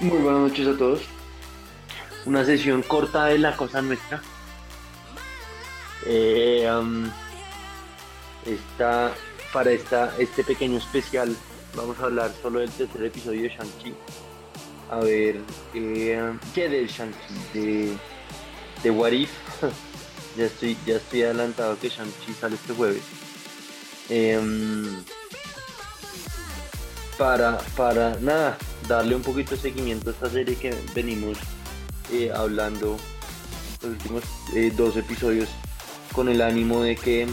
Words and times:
Muy 0.00 0.16
buenas 0.16 0.40
noches 0.40 0.66
a 0.66 0.78
todos. 0.78 1.02
Una 2.24 2.42
sesión 2.42 2.82
corta 2.82 3.26
de 3.26 3.36
la 3.36 3.54
cosa 3.54 3.82
nuestra. 3.82 4.22
Eh, 6.06 6.66
um, 6.72 7.04
esta, 8.46 9.12
para 9.52 9.72
esta, 9.72 10.14
este 10.18 10.42
pequeño 10.42 10.78
especial 10.78 11.36
vamos 11.76 11.98
a 12.00 12.04
hablar 12.04 12.32
solo 12.40 12.60
del 12.60 12.70
tercer 12.70 13.04
episodio 13.04 13.42
de 13.42 13.48
Shang-Chi. 13.50 13.94
A 14.90 15.00
ver, 15.00 15.40
eh, 15.74 16.32
¿qué 16.54 16.68
del 16.70 16.88
Shang-Chi? 16.88 17.58
De, 17.58 17.92
de 18.82 18.90
What 18.90 19.12
If. 19.12 19.30
ya, 20.38 20.46
estoy, 20.46 20.78
ya 20.86 20.96
estoy 20.96 21.24
adelantado 21.24 21.78
que 21.78 21.90
Shang-Chi 21.90 22.32
sale 22.32 22.54
este 22.54 22.72
jueves. 22.72 23.02
Em, 24.08 25.04
para, 27.18 27.58
para 27.76 28.16
nada, 28.18 28.56
darle 28.90 29.14
un 29.14 29.22
poquito 29.22 29.52
de 29.52 29.60
seguimiento 29.60 30.10
a 30.10 30.12
esta 30.12 30.28
serie 30.28 30.56
que 30.56 30.74
venimos 30.94 31.38
eh, 32.12 32.32
hablando 32.34 32.96
los 33.82 33.92
últimos 33.92 34.24
eh, 34.52 34.72
dos 34.76 34.96
episodios 34.96 35.48
con 36.12 36.28
el 36.28 36.42
ánimo 36.42 36.82
de 36.82 36.96
que 36.96 37.28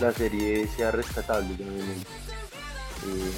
la 0.00 0.12
serie 0.12 0.68
sea 0.68 0.90
rescatable. 0.90 1.54
Eh, 1.54 3.32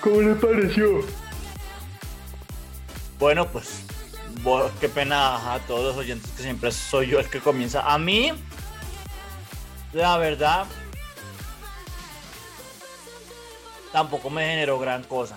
¿Cómo 0.00 0.22
le 0.22 0.34
pareció? 0.34 1.04
Bueno, 3.18 3.46
pues 3.46 3.82
qué 4.80 4.88
pena 4.88 5.54
a 5.54 5.58
todos 5.60 5.94
los 5.94 5.96
oyentes 5.96 6.30
que 6.32 6.42
siempre 6.42 6.72
soy 6.72 7.08
yo 7.08 7.20
el 7.20 7.28
que 7.28 7.40
comienza. 7.40 7.92
A 7.92 7.98
mí, 7.98 8.32
la 9.92 10.16
verdad, 10.16 10.66
tampoco 13.94 14.28
me 14.28 14.44
generó 14.44 14.80
gran 14.80 15.04
cosa. 15.04 15.36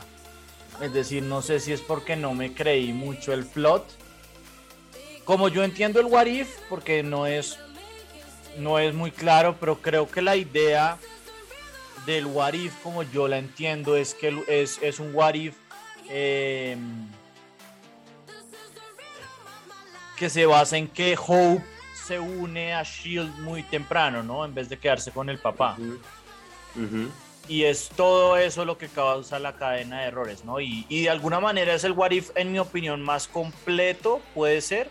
Es 0.81 0.91
decir, 0.91 1.21
no 1.21 1.43
sé 1.43 1.59
si 1.59 1.73
es 1.73 1.81
porque 1.81 2.15
no 2.15 2.33
me 2.33 2.55
creí 2.55 2.91
mucho 2.91 3.31
el 3.31 3.45
plot. 3.45 3.85
Como 5.25 5.47
yo 5.47 5.63
entiendo 5.63 5.99
el 5.99 6.07
what 6.07 6.25
if, 6.25 6.57
porque 6.67 7.03
no 7.03 7.27
es, 7.27 7.59
no 8.57 8.79
es 8.79 8.95
muy 8.95 9.11
claro, 9.11 9.57
pero 9.59 9.79
creo 9.79 10.09
que 10.09 10.23
la 10.23 10.35
idea 10.35 10.97
del 12.07 12.25
what 12.25 12.53
if, 12.53 12.73
como 12.81 13.03
yo 13.03 13.27
la 13.27 13.37
entiendo, 13.37 13.95
es 13.95 14.15
que 14.15 14.43
es, 14.47 14.79
es 14.81 14.99
un 14.99 15.13
what 15.13 15.35
if 15.35 15.53
em, 16.09 17.07
que 20.17 20.31
se 20.31 20.47
basa 20.47 20.77
en 20.77 20.87
que 20.87 21.15
Hope 21.15 21.63
se 22.07 22.17
une 22.19 22.73
a 22.73 22.81
Shield 22.81 23.37
muy 23.37 23.61
temprano, 23.61 24.23
¿no? 24.23 24.43
En 24.43 24.55
vez 24.55 24.67
de 24.67 24.79
quedarse 24.79 25.11
con 25.11 25.29
el 25.29 25.37
papá. 25.37 25.77
Y 27.47 27.63
es 27.63 27.89
todo 27.95 28.37
eso 28.37 28.65
lo 28.65 28.77
que 28.77 28.89
causa 28.89 29.39
la 29.39 29.55
cadena 29.55 30.01
de 30.01 30.07
errores, 30.07 30.43
¿no? 30.43 30.59
Y, 30.59 30.85
de 30.89 31.09
alguna 31.09 31.39
manera 31.39 31.73
es 31.73 31.83
el 31.85 31.93
What 31.93 32.11
If, 32.11 32.31
en 32.35 32.51
mi 32.51 32.59
opinión, 32.59 33.01
más 33.01 33.27
completo, 33.27 34.21
puede 34.33 34.61
ser, 34.61 34.89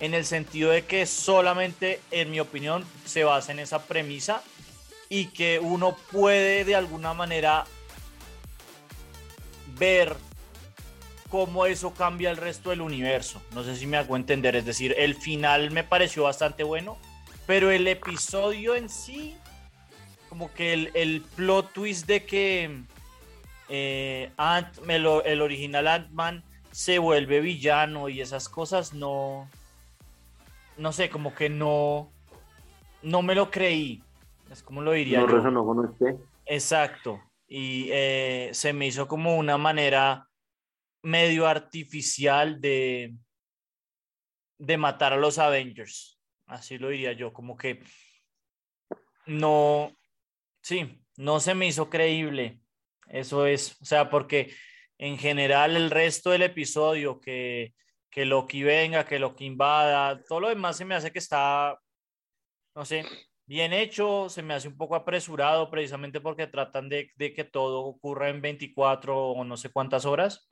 en 0.00 0.14
el 0.14 0.24
sentido 0.24 0.70
de 0.70 0.86
que 0.86 1.04
solamente, 1.04 2.00
en 2.10 2.30
mi 2.30 2.40
opinión, 2.40 2.84
se 3.04 3.24
basa 3.24 3.52
en 3.52 3.58
esa 3.58 3.82
premisa 3.82 4.42
y 5.10 5.26
que 5.26 5.58
uno 5.58 5.96
puede 6.10 6.64
de 6.64 6.76
alguna 6.76 7.12
manera 7.12 7.66
ver 9.78 10.16
cómo 11.28 11.66
eso 11.66 11.92
cambia 11.92 12.30
el 12.30 12.38
resto 12.38 12.70
del 12.70 12.80
universo. 12.80 13.42
No 13.52 13.64
sé 13.64 13.76
si 13.76 13.86
me 13.86 13.98
hago 13.98 14.16
entender, 14.16 14.56
es 14.56 14.64
decir, 14.64 14.94
el 14.96 15.14
final 15.14 15.70
me 15.70 15.84
pareció 15.84 16.22
bastante 16.24 16.64
bueno, 16.64 16.98
pero 17.46 17.70
el 17.70 17.86
episodio 17.86 18.74
en 18.74 18.88
sí 18.88 19.36
como 20.30 20.54
que 20.54 20.72
el, 20.72 21.22
plot 21.34 21.72
twist 21.72 22.06
de 22.06 22.24
que 22.24 22.84
eh, 23.68 24.30
Ant, 24.36 24.78
el, 24.88 25.42
original 25.42 25.88
Ant-Man 25.88 26.44
se 26.70 27.00
vuelve 27.00 27.40
villano 27.40 28.08
y 28.08 28.20
esas 28.20 28.48
cosas 28.48 28.94
no, 28.94 29.50
no 30.76 30.92
sé, 30.92 31.10
como 31.10 31.34
que 31.34 31.50
no, 31.50 32.12
no 33.02 33.22
me 33.22 33.34
lo 33.34 33.50
creí. 33.50 34.04
Es 34.52 34.62
como 34.62 34.80
lo 34.82 34.92
diría. 34.92 35.18
No 35.18 35.26
resonó 35.26 35.66
con 35.66 35.80
usted. 35.80 36.14
Exacto. 36.46 37.20
Y 37.48 37.88
eh, 37.90 38.50
se 38.52 38.72
me 38.72 38.86
hizo 38.86 39.08
como 39.08 39.36
una 39.36 39.58
manera 39.58 40.28
medio 41.02 41.48
artificial 41.48 42.60
de, 42.60 43.16
de 44.58 44.76
matar 44.76 45.12
a 45.12 45.16
los 45.16 45.38
Avengers. 45.38 46.20
Así 46.46 46.78
lo 46.78 46.90
diría 46.90 47.14
yo, 47.14 47.32
como 47.32 47.56
que 47.56 47.82
no, 49.26 49.92
Sí, 50.70 51.04
no 51.16 51.40
se 51.40 51.52
me 51.56 51.66
hizo 51.66 51.90
creíble. 51.90 52.60
Eso 53.08 53.44
es, 53.44 53.76
o 53.82 53.84
sea, 53.84 54.08
porque 54.08 54.54
en 54.98 55.18
general 55.18 55.74
el 55.76 55.90
resto 55.90 56.30
del 56.30 56.42
episodio, 56.42 57.18
que, 57.18 57.74
que 58.08 58.24
Loki 58.24 58.62
venga, 58.62 59.04
que 59.04 59.18
Loki 59.18 59.46
invada, 59.46 60.22
todo 60.28 60.38
lo 60.38 60.48
demás 60.48 60.76
se 60.76 60.84
me 60.84 60.94
hace 60.94 61.10
que 61.10 61.18
está, 61.18 61.76
no 62.76 62.84
sé, 62.84 63.04
bien 63.46 63.72
hecho, 63.72 64.28
se 64.28 64.44
me 64.44 64.54
hace 64.54 64.68
un 64.68 64.76
poco 64.76 64.94
apresurado 64.94 65.68
precisamente 65.72 66.20
porque 66.20 66.46
tratan 66.46 66.88
de, 66.88 67.10
que 67.16 67.42
todo 67.42 67.80
ocurra 67.80 68.28
en 68.28 68.40
24 68.40 69.32
o 69.32 69.44
no 69.44 69.56
sé 69.56 69.70
cuántas 69.70 70.04
horas. 70.04 70.48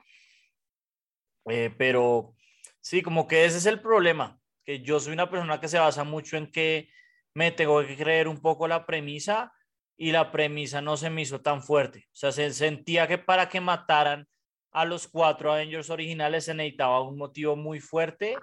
Eh, 1.48 1.72
pero 1.78 2.34
sí, 2.80 3.02
como 3.02 3.28
que 3.28 3.44
ese 3.44 3.58
es 3.58 3.66
el 3.66 3.80
problema, 3.80 4.40
que 4.64 4.80
yo 4.80 4.98
soy 4.98 5.12
una 5.12 5.30
persona 5.30 5.60
que 5.60 5.68
se 5.68 5.78
basa 5.78 6.02
mucho 6.02 6.36
en 6.36 6.50
que 6.50 6.88
me 7.34 7.52
tengo 7.52 7.86
que 7.86 7.96
creer 7.96 8.26
un 8.26 8.40
poco 8.42 8.66
la 8.66 8.84
premisa 8.84 9.52
y 9.98 10.12
la 10.12 10.30
premisa 10.30 10.80
no 10.80 10.96
se 10.96 11.10
me 11.10 11.22
hizo 11.22 11.40
tan 11.42 11.62
fuerte. 11.62 12.06
O 12.12 12.16
sea, 12.16 12.32
se 12.32 12.52
sentía 12.52 13.08
que 13.08 13.18
para 13.18 13.48
que 13.48 13.60
mataran 13.60 14.26
a 14.70 14.84
los 14.84 15.08
cuatro 15.08 15.52
Avengers 15.52 15.90
originales 15.90 16.44
se 16.44 16.54
necesitaba 16.54 17.02
un 17.02 17.18
motivo 17.18 17.56
muy 17.56 17.80
fuerte 17.80 18.36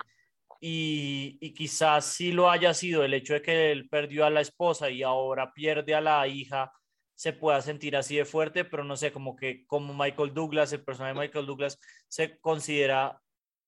y, 0.59 1.37
y, 1.39 1.53
quizás 1.53 2.05
sí 2.05 2.31
lo 2.31 2.49
haya 2.49 2.73
sido 2.73 3.03
el 3.03 3.13
hecho 3.13 3.33
de 3.33 3.41
que 3.41 3.71
él 3.71 3.87
perdió 3.89 4.25
a 4.25 4.29
la 4.29 4.41
esposa 4.41 4.89
y 4.89 5.03
ahora 5.03 5.53
pierde 5.53 5.95
a 5.95 6.01
la 6.01 6.27
hija, 6.27 6.71
se 7.13 7.33
pueda 7.33 7.61
sentir 7.61 7.95
así 7.95 8.17
de 8.17 8.25
fuerte, 8.25 8.65
pero 8.65 8.83
no 8.83 8.97
sé, 8.97 9.11
como 9.11 9.35
que 9.35 9.65
como 9.67 9.93
Michael 9.93 10.33
Douglas, 10.33 10.73
el 10.73 10.83
personaje 10.83 11.13
de 11.13 11.19
Michael 11.21 11.45
Douglas, 11.45 11.79
se 12.07 12.37
considera 12.39 13.21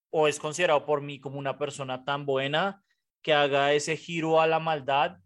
o 0.10 0.28
es 0.28 0.40
considerado 0.40 0.86
por 0.86 1.02
mí 1.02 1.20
como 1.20 1.40
una 1.40 1.58
persona 1.58 2.04
tan 2.04 2.26
buena 2.26 2.82
que 3.22 3.34
haga 3.34 3.74
ese 3.74 3.98
giro 3.98 4.42
a 4.42 4.48
la 4.48 4.60
maldad, 4.60 5.18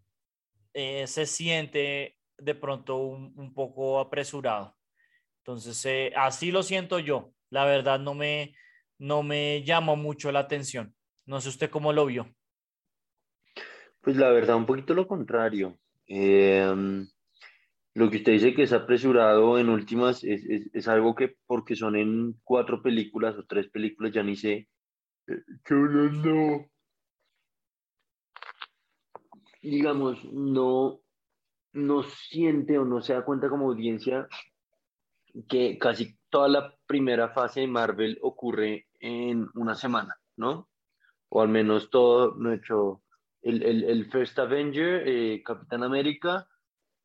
eh, 0.74 1.06
se 1.06 1.26
siente 1.26 2.16
de 2.42 2.54
pronto 2.54 2.96
un, 2.96 3.54
poco 3.54 4.00
apresurado. 4.00 4.76
Entonces, 5.38 5.84
eh, 5.86 6.12
así 6.16 6.50
lo 6.50 6.62
siento 6.62 6.98
yo. 6.98 7.32
La 7.50 7.64
verdad 7.64 7.98
no 7.98 8.14
me, 8.14 8.54
no 8.98 9.22
me 9.22 9.62
llamó 9.64 9.96
mucho 9.96 10.32
la 10.32 10.40
atención. 10.40 10.94
No 11.26 11.40
sé 11.40 11.48
usted 11.48 11.70
cómo 11.70 11.92
lo 11.92 12.06
vio. 12.06 12.34
Pues 14.00 14.16
la 14.16 14.30
verdad, 14.30 14.56
un 14.56 14.66
poquito 14.66 14.94
lo 14.94 15.06
contrario. 15.06 15.78
Em, 16.06 17.06
lo 17.94 18.10
que 18.10 18.16
usted 18.16 18.32
dice 18.32 18.54
que 18.54 18.64
es 18.64 18.72
apresurado 18.72 19.58
en 19.58 19.68
últimas 19.68 20.24
es, 20.24 20.44
es, 20.72 20.88
algo 20.88 21.14
que 21.14 21.36
porque 21.46 21.76
son 21.76 21.96
en 21.96 22.34
cuatro 22.42 22.82
películas 22.82 23.36
o 23.36 23.44
tres 23.44 23.68
películas, 23.68 24.12
ya 24.12 24.22
ni 24.22 24.34
sé, 24.34 24.68
eh, 25.28 25.42
que 25.64 25.74
uno 25.74 26.10
no, 26.10 26.66
digamos, 29.62 30.24
no, 30.32 31.01
no 31.72 32.02
siente 32.02 32.78
o 32.78 32.84
no 32.84 33.00
se 33.00 33.14
da 33.14 33.24
cuenta 33.24 33.48
como 33.48 33.66
audiencia 33.66 34.28
que 35.48 35.78
casi 35.78 36.16
toda 36.28 36.48
la 36.48 36.74
primera 36.86 37.30
fase 37.30 37.60
de 37.60 37.66
Marvel 37.66 38.18
ocurre 38.22 38.88
en 39.00 39.48
una 39.54 39.74
semana, 39.74 40.16
¿no? 40.36 40.68
O 41.28 41.40
al 41.40 41.48
menos 41.48 41.90
todo 41.90 42.34
nuestro, 42.34 43.02
el, 43.40 43.62
el, 43.62 43.84
el 43.84 44.10
First 44.10 44.38
Avenger, 44.38 45.02
eh, 45.06 45.42
Capitán 45.42 45.82
América, 45.82 46.46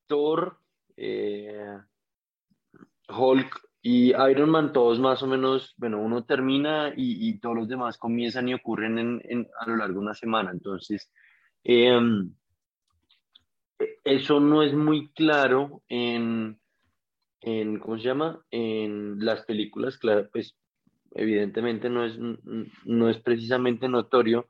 Thor, 0.06 0.60
eh, 0.98 1.78
Hulk 3.10 3.70
y 3.82 4.10
Iron 4.10 4.50
Man, 4.50 4.74
todos 4.74 5.00
más 5.00 5.24
o 5.24 5.28
menos, 5.28 5.74
bueno, 5.78 6.02
uno 6.02 6.26
termina 6.26 6.92
y, 6.96 7.40
todos 7.40 7.56
los 7.56 7.68
demás 7.70 7.98
comienzan 7.98 8.50
y 8.50 8.54
ocurren 8.54 9.22
en, 9.24 9.48
a 9.60 9.70
lo 9.70 9.78
largo 9.78 10.00
de 10.00 10.06
una 10.06 10.14
semana. 10.14 10.52
Entonces, 10.52 11.10
eh, 11.64 11.98
eso 14.04 14.40
no 14.40 14.64
es 14.64 14.74
muy 14.74 15.10
claro 15.10 15.84
en, 15.88 16.60
en, 17.42 17.80
¿cómo 17.80 17.98
se 17.98 18.04
llama? 18.04 18.44
En 18.52 19.24
las 19.24 19.44
películas, 19.46 19.98
claro, 19.98 20.30
pues 20.32 20.56
evidentemente 21.12 21.90
no 21.90 22.06
es, 22.06 22.18
no 22.86 23.10
es 23.10 23.18
precisamente 23.20 23.88
notorio, 23.88 24.48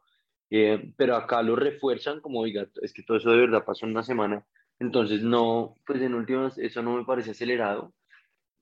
eh, 0.49 0.93
pero 0.97 1.15
acá 1.15 1.41
lo 1.41 1.55
refuerzan 1.55 2.21
como, 2.21 2.43
diga, 2.45 2.67
es 2.81 2.93
que 2.93 3.03
todo 3.03 3.17
eso 3.17 3.31
de 3.31 3.37
verdad 3.37 3.65
pasó 3.65 3.85
en 3.85 3.91
una 3.91 4.03
semana, 4.03 4.45
entonces 4.79 5.21
no, 5.23 5.75
pues 5.85 6.01
en 6.01 6.13
últimas, 6.13 6.57
eso 6.57 6.81
no 6.81 6.97
me 6.97 7.05
parece 7.05 7.31
acelerado. 7.31 7.93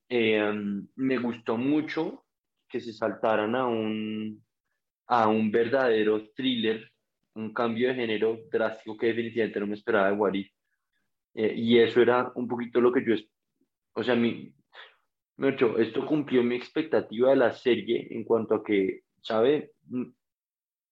Eh, 0.09 0.53
me 0.95 1.17
gustó 1.17 1.57
mucho 1.57 2.25
que 2.69 2.79
se 2.79 2.93
saltaran 2.93 3.55
a 3.55 3.67
un, 3.67 4.43
a 5.07 5.27
un 5.27 5.51
verdadero 5.51 6.29
thriller, 6.35 6.91
un 7.33 7.53
cambio 7.53 7.89
de 7.89 7.95
género 7.95 8.39
drástico 8.51 8.97
que 8.97 9.07
definitivamente 9.07 9.59
no 9.59 9.67
me 9.67 9.75
esperaba 9.75 10.07
de 10.09 10.13
Warif. 10.13 10.54
Eh, 11.35 11.53
y 11.55 11.79
eso 11.79 12.01
era 12.01 12.31
un 12.35 12.47
poquito 12.47 12.81
lo 12.81 12.91
que 12.91 13.03
yo, 13.05 13.15
o 13.93 14.03
sea, 14.03 14.15
mi, 14.15 14.53
Mercho, 15.37 15.77
esto 15.77 16.05
cumplió 16.05 16.43
mi 16.43 16.55
expectativa 16.55 17.29
de 17.31 17.35
la 17.35 17.53
serie 17.53 18.07
en 18.11 18.23
cuanto 18.23 18.55
a 18.55 18.63
que, 18.63 19.01
¿sabe? 19.21 19.71
Mm, 19.87 20.05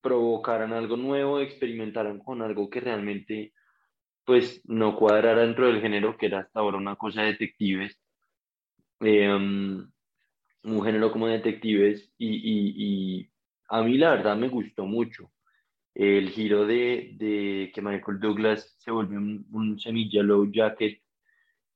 provocaran 0.02 0.72
algo 0.74 0.96
nuevo, 0.98 1.40
experimentaran 1.40 2.18
con 2.18 2.42
algo 2.42 2.68
que 2.68 2.80
realmente, 2.80 3.54
pues, 4.24 4.62
no 4.66 4.96
cuadrara 4.96 5.42
dentro 5.42 5.66
del 5.66 5.80
género, 5.80 6.16
que 6.18 6.26
era 6.26 6.40
hasta 6.40 6.60
ahora 6.60 6.76
una 6.78 6.96
cosa 6.96 7.22
de 7.22 7.28
detectives. 7.32 7.98
Em, 9.00 9.90
un 10.64 10.82
género 10.84 11.12
como 11.12 11.26
detectives 11.28 12.12
y, 12.18 13.20
y, 13.20 13.30
a 13.68 13.82
mí 13.82 13.98
la 13.98 14.10
verdad 14.12 14.36
me 14.36 14.48
gustó 14.48 14.86
mucho 14.86 15.30
el 15.94 16.30
giro 16.30 16.66
de, 16.66 17.12
de 17.14 17.70
que 17.72 17.80
Michael 17.80 18.18
Douglas 18.18 18.74
se 18.78 18.90
volvió 18.90 19.18
un, 19.18 19.46
un 19.52 19.78
semi-yellow 19.78 20.50
jacket 20.50 21.00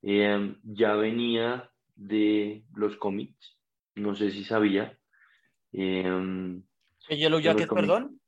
em, 0.03 0.57
ya 0.65 0.95
venía 0.95 1.71
de 1.95 2.65
los 2.75 2.97
cómics, 2.97 3.59
no 3.95 4.15
sé 4.15 4.31
si 4.31 4.45
sabía. 4.45 4.99
Eh, 5.73 6.61
Yellow 7.09 7.41
Jacket, 7.41 7.69
perdón? 7.69 8.21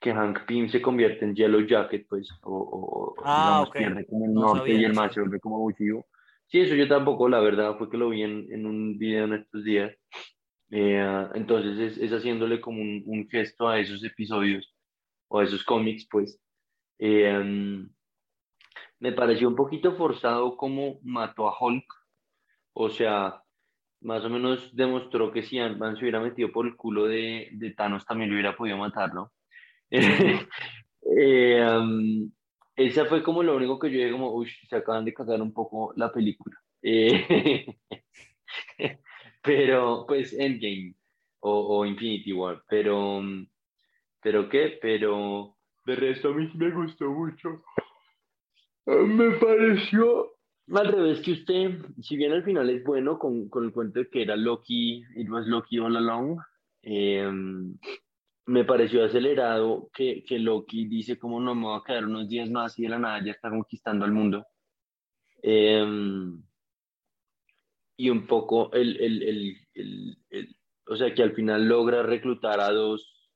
Que 0.00 0.12
Hank 0.12 0.46
Pym 0.46 0.68
se 0.68 0.82
convierte 0.82 1.24
en 1.24 1.34
Yellow 1.34 1.60
Jacket, 1.60 2.06
pues, 2.08 2.28
o, 2.42 3.14
ah, 3.24 3.64
pierde 3.72 4.04
como 4.06 4.24
el 4.24 4.34
norte 4.34 4.72
y 4.72 4.84
el 4.84 4.94
más 4.94 5.14
se 5.14 5.20
vuelve 5.20 5.38
como 5.38 5.56
abusivo. 5.56 6.06
Sí, 6.48 6.60
eso 6.60 6.74
yo 6.74 6.88
tampoco, 6.88 7.28
la 7.28 7.40
verdad, 7.40 7.76
fue 7.78 7.88
que 7.88 7.96
lo 7.96 8.10
vi 8.10 8.22
en, 8.22 8.46
en 8.52 8.66
un 8.66 8.98
video 8.98 9.24
en 9.24 9.34
estos 9.34 9.64
días. 9.64 9.94
Eh, 10.74 11.28
entonces 11.34 11.78
es, 11.78 11.98
es, 11.98 12.10
haciéndole 12.12 12.58
como 12.58 12.80
un, 12.80 13.02
un, 13.04 13.28
gesto 13.28 13.68
a 13.68 13.78
esos 13.78 14.02
episodios 14.04 14.74
o 15.28 15.38
a 15.38 15.44
esos 15.44 15.62
cómics, 15.64 16.08
pues. 16.10 16.40
Eh, 16.98 17.84
me 18.98 19.12
pareció 19.12 19.48
un 19.48 19.56
poquito 19.56 19.94
forzado 19.96 20.56
como 20.56 20.98
mató 21.02 21.46
a 21.46 21.54
Hulk, 21.60 21.84
o 22.72 22.88
sea, 22.88 23.42
más 24.00 24.24
o 24.24 24.30
menos 24.30 24.74
demostró 24.74 25.30
que 25.30 25.42
si 25.42 25.58
Ant-Man 25.58 25.96
se 25.96 26.02
hubiera 26.02 26.20
metido 26.20 26.50
por 26.50 26.66
el 26.66 26.76
culo 26.76 27.06
de, 27.06 27.50
de 27.52 27.72
Thanos 27.72 28.06
también 28.06 28.30
lo 28.30 28.34
hubiera 28.36 28.56
podido 28.56 28.78
matar, 28.78 29.12
¿no? 29.12 29.32
eh, 31.18 31.66
esa 32.76 33.04
fue 33.04 33.22
como 33.22 33.42
lo 33.42 33.56
único 33.56 33.78
que 33.78 33.90
yo 33.90 33.98
dije 33.98 34.12
como, 34.12 34.32
uy, 34.34 34.48
se 34.68 34.76
acaban 34.76 35.04
de 35.04 35.12
cagar 35.12 35.42
un 35.42 35.52
poco 35.52 35.92
la 35.96 36.10
película. 36.10 36.56
Eh, 36.80 37.66
pero, 39.42 40.04
pues, 40.06 40.32
Endgame 40.32 40.94
o, 41.40 41.78
o 41.78 41.86
Infinity 41.86 42.32
War, 42.32 42.62
pero, 42.68 43.22
pero 44.20 44.48
¿qué? 44.48 44.78
Pero 44.80 45.56
de 45.84 45.96
resto 45.96 46.28
a 46.28 46.34
mí 46.34 46.50
me 46.54 46.70
gustó 46.70 47.10
mucho. 47.10 47.62
Me 48.86 49.32
pareció 49.32 50.32
al 50.70 50.88
revés 50.88 51.20
que 51.20 51.32
usted, 51.32 51.78
si 52.00 52.16
bien 52.16 52.32
al 52.32 52.44
final 52.44 52.70
es 52.70 52.82
bueno 52.84 53.18
con, 53.18 53.48
con 53.48 53.64
el 53.64 53.72
cuento 53.72 54.00
de 54.00 54.08
que 54.08 54.22
era 54.22 54.36
Loki, 54.36 55.04
it 55.16 55.28
was 55.28 55.46
Loki 55.46 55.78
all 55.78 55.96
along, 55.96 56.38
eh, 56.82 57.30
me 58.46 58.64
pareció 58.64 59.04
acelerado 59.04 59.90
que, 59.92 60.24
que, 60.24 60.38
Loki 60.38 60.86
dice 60.86 61.18
como 61.18 61.40
no 61.40 61.54
me 61.54 61.66
va 61.66 61.78
a 61.78 61.84
quedar 61.84 62.06
unos 62.06 62.28
días 62.28 62.50
más 62.50 62.78
y 62.78 62.82
de 62.82 62.88
la 62.88 62.98
nada 62.98 63.24
ya 63.24 63.32
está 63.32 63.50
conquistando 63.50 64.04
al 64.04 64.12
mundo. 64.12 64.44
Eh, 65.42 65.84
y 68.02 68.10
un 68.10 68.26
poco 68.26 68.72
el, 68.72 69.00
el, 69.00 69.22
el, 69.22 70.16
el, 70.28 70.56
o 70.88 70.96
sea 70.96 71.14
que 71.14 71.22
al 71.22 71.34
final 71.34 71.68
logra 71.68 72.02
reclutar 72.02 72.58
a 72.58 72.72
dos 72.72 73.30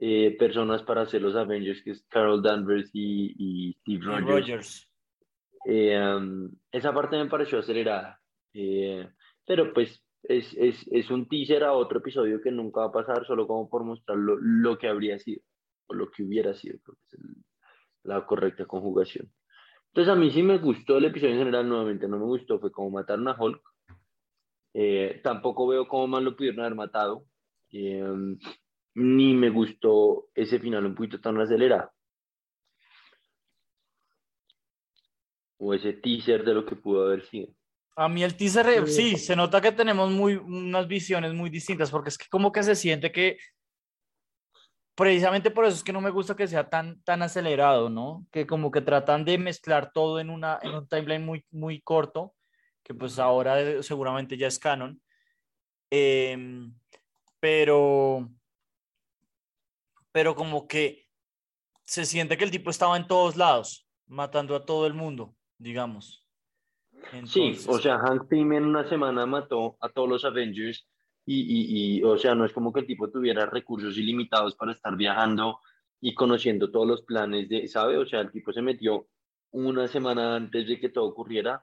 eh, 0.00 0.34
personas 0.36 0.82
para 0.82 1.02
hacer 1.02 1.22
los 1.22 1.36
Avengers, 1.36 1.84
que 1.84 1.92
es 1.92 2.04
Carol 2.08 2.42
Danvers 2.42 2.90
y, 2.92 3.36
y 3.38 3.72
Steve 3.74 4.04
Rogers. 4.04 4.26
Rogers. 4.26 4.90
Eh, 5.66 6.00
esa 6.72 6.92
parte 6.92 7.16
me 7.16 7.30
pareció 7.30 7.60
acelerada, 7.60 8.20
eh, 8.54 9.08
pero 9.46 9.72
pues 9.72 10.04
es, 10.24 10.52
es, 10.54 10.84
es, 10.90 11.10
un 11.12 11.28
teaser 11.28 11.62
a 11.62 11.74
otro 11.74 12.00
episodio 12.00 12.40
que 12.40 12.50
nunca 12.50 12.80
va 12.80 12.86
a 12.86 12.92
pasar, 12.92 13.24
solo 13.24 13.46
como 13.46 13.70
por 13.70 13.84
mostrar 13.84 14.18
lo, 14.18 14.36
lo 14.40 14.78
que 14.78 14.88
habría 14.88 15.16
sido, 15.20 15.42
o 15.86 15.94
lo 15.94 16.10
que 16.10 16.24
hubiera 16.24 16.54
sido, 16.54 16.80
creo 16.82 16.96
que 17.08 17.16
es 17.18 17.22
la 18.02 18.26
correcta 18.26 18.66
conjugación. 18.66 19.30
Entonces 19.92 20.12
a 20.12 20.16
mí 20.16 20.32
sí 20.32 20.42
me 20.42 20.58
gustó 20.58 20.98
el 20.98 21.04
episodio 21.04 21.34
en 21.34 21.38
general, 21.38 21.68
nuevamente 21.68 22.08
no 22.08 22.18
me 22.18 22.24
gustó, 22.24 22.58
fue 22.58 22.72
como 22.72 22.90
matar 22.90 23.20
a 23.24 23.36
Hulk. 23.40 23.62
Eh, 24.80 25.20
tampoco 25.24 25.66
veo 25.66 25.88
cómo 25.88 26.06
más 26.06 26.22
lo 26.22 26.36
pudieron 26.36 26.60
haber 26.60 26.76
matado, 26.76 27.24
ni 28.94 29.34
me 29.34 29.50
gustó 29.50 30.28
ese 30.34 30.60
final 30.60 30.86
un 30.86 30.94
poquito 30.94 31.20
tan 31.20 31.40
acelerado. 31.40 31.90
o 35.58 35.74
ese 35.74 35.92
teaser 35.92 36.44
de 36.44 36.54
lo 36.54 36.64
que 36.64 36.76
pudo 36.76 37.06
haber 37.06 37.24
sido. 37.26 37.48
A 37.96 38.08
mí 38.08 38.22
el 38.22 38.36
teaser, 38.36 38.88
sí, 38.88 39.16
se 39.16 39.34
nota 39.34 39.60
que 39.60 39.72
tenemos 39.72 40.10
muy, 40.10 40.36
unas 40.36 40.86
visiones 40.86 41.34
muy 41.34 41.50
distintas, 41.50 41.90
porque 41.90 42.10
es 42.10 42.18
que 42.18 42.26
como 42.30 42.52
que 42.52 42.62
se 42.62 42.76
siente 42.76 43.10
que, 43.10 43.38
precisamente 44.94 45.50
por 45.50 45.64
eso 45.64 45.76
es 45.76 45.82
que 45.82 45.92
no 45.92 46.00
me 46.00 46.10
gusta 46.10 46.36
que 46.36 46.46
sea 46.46 46.70
tan, 46.70 47.02
tan 47.02 47.22
acelerado, 47.22 47.90
¿no? 47.90 48.24
Que 48.30 48.46
como 48.46 48.70
que 48.70 48.82
tratan 48.82 49.24
de 49.24 49.36
mezclar 49.36 49.90
todo 49.92 50.20
en, 50.20 50.30
una, 50.30 50.60
en 50.62 50.76
un 50.76 50.88
timeline 50.88 51.26
muy, 51.26 51.44
muy 51.50 51.80
corto, 51.80 52.34
que 52.88 52.94
pues 52.94 53.20
ahora 53.20 53.82
seguramente 53.84 54.36
ya 54.36 54.48
es 54.48 54.58
canon. 54.58 55.00
Em, 55.90 56.74
pero, 57.38 58.28
pero 60.10 60.34
como 60.34 60.66
que 60.66 61.06
se 61.84 62.04
siente 62.04 62.36
que 62.36 62.44
el 62.44 62.50
tipo 62.50 62.70
estaba 62.70 62.96
en 62.96 63.06
todos 63.06 63.36
lados, 63.36 63.86
matando 64.06 64.56
a 64.56 64.64
todo 64.64 64.86
el 64.86 64.94
mundo 64.94 65.36
digamos. 65.58 66.24
Sí, 67.26 67.56
o 67.66 67.78
sea, 67.78 67.98
Hank 67.98 68.28
Pym 68.28 68.52
en 68.52 68.64
una 68.64 68.88
semana 68.88 69.26
mató 69.26 69.76
a 69.80 69.88
todos 69.88 70.08
los 70.08 70.24
Avengers 70.24 70.88
y, 71.24 71.40
y, 71.40 71.98
y, 71.98 72.02
o 72.02 72.16
sea, 72.16 72.34
no 72.34 72.44
es 72.44 72.52
como 72.52 72.72
que 72.72 72.80
el 72.80 72.86
tipo 72.86 73.10
tuviera 73.10 73.46
recursos 73.46 73.96
ilimitados 73.98 74.56
para 74.56 74.72
estar 74.72 74.96
viajando 74.96 75.60
y 76.00 76.14
conociendo 76.14 76.70
todos 76.70 76.86
los 76.86 77.02
planes 77.02 77.48
de, 77.48 77.68
¿sabe? 77.68 77.98
O 77.98 78.06
sea, 78.06 78.20
el 78.20 78.32
tipo 78.32 78.52
se 78.52 78.62
metió 78.62 79.08
una 79.50 79.88
semana 79.88 80.36
antes 80.36 80.66
de 80.66 80.80
que 80.80 80.88
todo 80.88 81.06
ocurriera 81.06 81.62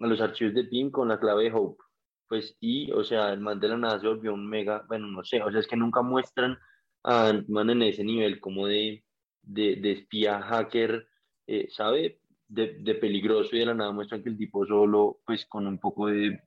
a 0.00 0.06
los 0.06 0.20
archivos 0.20 0.54
de 0.54 0.64
Pym 0.64 0.90
con 0.90 1.08
la 1.08 1.20
clave 1.20 1.44
de 1.44 1.52
Hope. 1.52 1.82
Pues, 2.28 2.56
y, 2.60 2.90
o 2.92 3.04
sea, 3.04 3.32
el 3.32 3.40
man 3.40 3.60
de 3.60 3.68
la 3.68 3.76
nada 3.76 4.00
se 4.00 4.06
volvió 4.06 4.34
un 4.34 4.48
mega, 4.48 4.84
bueno, 4.88 5.08
no 5.08 5.24
sé, 5.24 5.42
o 5.42 5.50
sea, 5.50 5.60
es 5.60 5.66
que 5.66 5.76
nunca 5.76 6.02
muestran 6.02 6.58
a 7.02 7.28
Ant-Man 7.28 7.70
en 7.70 7.82
ese 7.82 8.04
nivel 8.04 8.40
como 8.40 8.66
de, 8.66 9.04
de, 9.42 9.76
de 9.76 9.92
espía 9.92 10.40
hacker, 10.40 11.08
eh, 11.46 11.68
¿sabe? 11.70 12.20
de, 12.50 12.94
peligroso 12.96 13.54
y 13.54 13.60
de 13.60 13.66
la 13.66 13.74
nada 13.74 13.92
muestran 13.92 14.22
que 14.22 14.28
el 14.28 14.36
tipo 14.36 14.66
solo, 14.66 15.20
pues 15.24 15.46
con 15.46 15.66
un 15.66 15.78
poco 15.78 16.08
de 16.08 16.40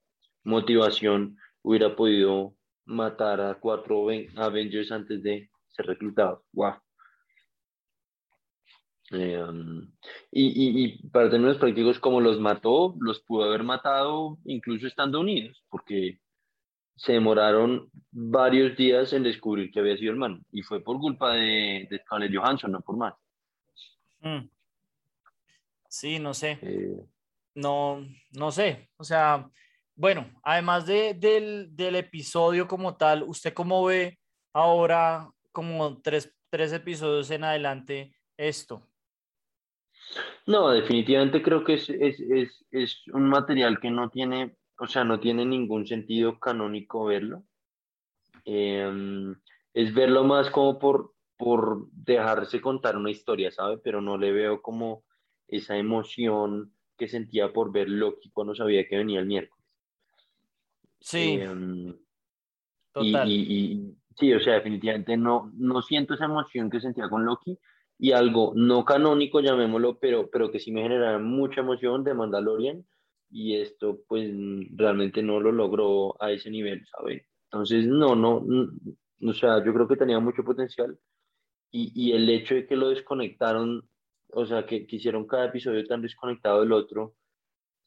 motivación, 0.44 1.38
hubiera 1.62 1.96
podido 1.96 2.56
matar 2.86 3.40
a 3.42 3.56
cuatro 3.60 4.08
Avengers 4.36 4.92
antes 4.92 5.24
de 5.24 5.50
ser 5.70 5.86
reclutado. 5.86 6.44
¡Wow! 6.52 6.83
Eh, 9.14 9.42
um, 9.42 9.88
y, 10.32 10.84
y, 10.84 11.08
para 11.10 11.30
términos 11.30 11.58
prácticos, 11.58 12.00
como 12.00 12.20
los 12.20 12.40
mató, 12.40 12.96
los 13.00 13.20
pudo 13.22 13.46
haber 13.46 13.64
matado 13.64 14.38
incluso 14.46 14.88
estando 14.88 15.20
unidos, 15.20 15.64
porque 15.70 16.20
se 16.96 17.14
demoraron 17.14 17.90
varios 18.12 18.76
días 18.78 19.14
en 19.14 19.24
descubrir 19.24 19.72
que 19.72 19.80
había 19.80 19.98
sido 19.98 20.12
hermano, 20.12 20.42
y 20.52 20.62
fue 20.62 20.84
por 20.84 21.00
culpa 21.00 21.34
de, 21.34 21.88
de 21.90 22.00
Scarlett 22.00 22.36
Johansson, 22.36 22.72
no 22.72 22.82
por 22.82 22.98
más. 22.98 23.14
Mm. 24.22 24.50
Sí, 25.88 26.18
no 26.18 26.34
sé. 26.34 26.58
No, 27.54 28.04
no 28.32 28.52
sé. 28.52 28.90
O 28.98 29.04
sea, 29.04 29.48
bueno, 29.96 30.32
además 30.44 30.88
de, 30.88 31.14
del, 31.14 31.76
del, 31.76 31.96
episodio 31.96 32.68
como 32.68 32.98
tal, 32.98 33.24
¿usted 33.24 33.54
cómo 33.54 33.86
ve 33.86 34.18
ahora, 34.54 35.30
como 35.52 36.02
tres, 36.02 36.34
tres 36.50 36.74
episodios 36.74 37.30
en 37.30 37.44
adelante, 37.44 38.16
esto? 38.38 38.88
No, 40.46 40.70
definitivamente 40.70 41.42
creo 41.42 41.64
que 41.64 41.76
es, 41.76 41.90
es, 41.90 42.20
es, 42.20 42.66
es, 42.72 43.08
un 43.14 43.30
material 43.30 43.80
que 43.80 43.90
no 43.90 44.10
tiene, 44.10 44.58
o 44.78 44.88
sea, 44.88 45.04
no 45.04 45.20
tiene 45.20 45.46
ningún 45.46 45.88
sentido 45.88 46.40
canónico 46.40 47.06
verlo. 47.06 47.44
Em, 48.44 49.36
es 49.74 49.94
verlo 49.94 50.26
más 50.26 50.50
como 50.50 50.80
por, 50.80 51.14
por 51.38 51.88
dejarse 51.92 52.60
contar 52.60 52.98
una 52.98 53.12
historia, 53.12 53.52
¿sabe? 53.52 53.78
Pero 53.78 54.02
no 54.02 54.18
le 54.18 54.32
veo 54.32 54.62
como 54.62 55.06
esa 55.48 55.78
emoción 55.78 56.74
que 56.98 57.08
sentía 57.08 57.54
por 57.54 57.72
ver 57.72 57.90
Loki 57.90 58.30
cuando 58.32 58.54
sabía 58.54 58.88
que 58.88 58.98
venía 58.98 59.22
el 59.22 59.26
miércoles. 59.26 59.66
Sí. 61.00 61.40
Em, 61.40 61.96
Total. 62.92 63.28
Y, 63.30 63.98
sí, 64.16 64.34
o 64.34 64.40
sea, 64.40 64.54
definitivamente 64.54 65.18
no, 65.18 65.52
no 65.56 65.82
siento 65.82 66.14
esa 66.14 66.26
emoción 66.26 66.70
que 66.70 66.80
sentía 66.80 67.10
con 67.10 67.26
Loki 67.26 67.58
y 67.98 68.12
algo 68.12 68.54
no 68.56 68.86
canónico, 68.86 69.40
llamémoslo, 69.40 70.00
pero, 70.00 70.30
pero 70.30 70.52
que 70.52 70.60
sí 70.60 70.72
me 70.72 70.82
generaba 70.82 71.20
mucha 71.20 71.62
emoción 71.62 72.04
de 72.04 72.14
Mandalorian 72.14 72.86
y 73.30 73.56
esto 73.56 74.02
pues 74.08 74.30
realmente 74.76 75.24
no 75.24 75.40
lo 75.40 75.52
logró 75.52 76.22
a 76.22 76.32
ese 76.32 76.50
nivel, 76.50 76.86
¿sabes? 76.88 77.24
Entonces, 77.46 77.88
no, 77.88 78.16
no, 78.16 78.42
no, 78.42 78.70
o 79.30 79.34
sea, 79.34 79.64
yo 79.64 79.74
creo 79.74 79.88
que 79.88 79.96
tenía 79.96 80.20
mucho 80.20 80.44
potencial 80.44 80.98
y, 81.72 81.92
y 81.96 82.14
el 82.14 82.30
hecho 82.30 82.56
de 82.56 82.68
que 82.68 82.76
lo 82.76 82.90
desconectaron 82.90 83.88
o 84.36 84.46
sea, 84.46 84.66
que, 84.66 84.86
que 84.88 84.96
hicieron 84.98 85.28
cada 85.28 85.46
episodio 85.46 85.86
tan 85.86 86.02
desconectado 86.02 86.62
del 86.62 86.72
otro, 86.72 87.16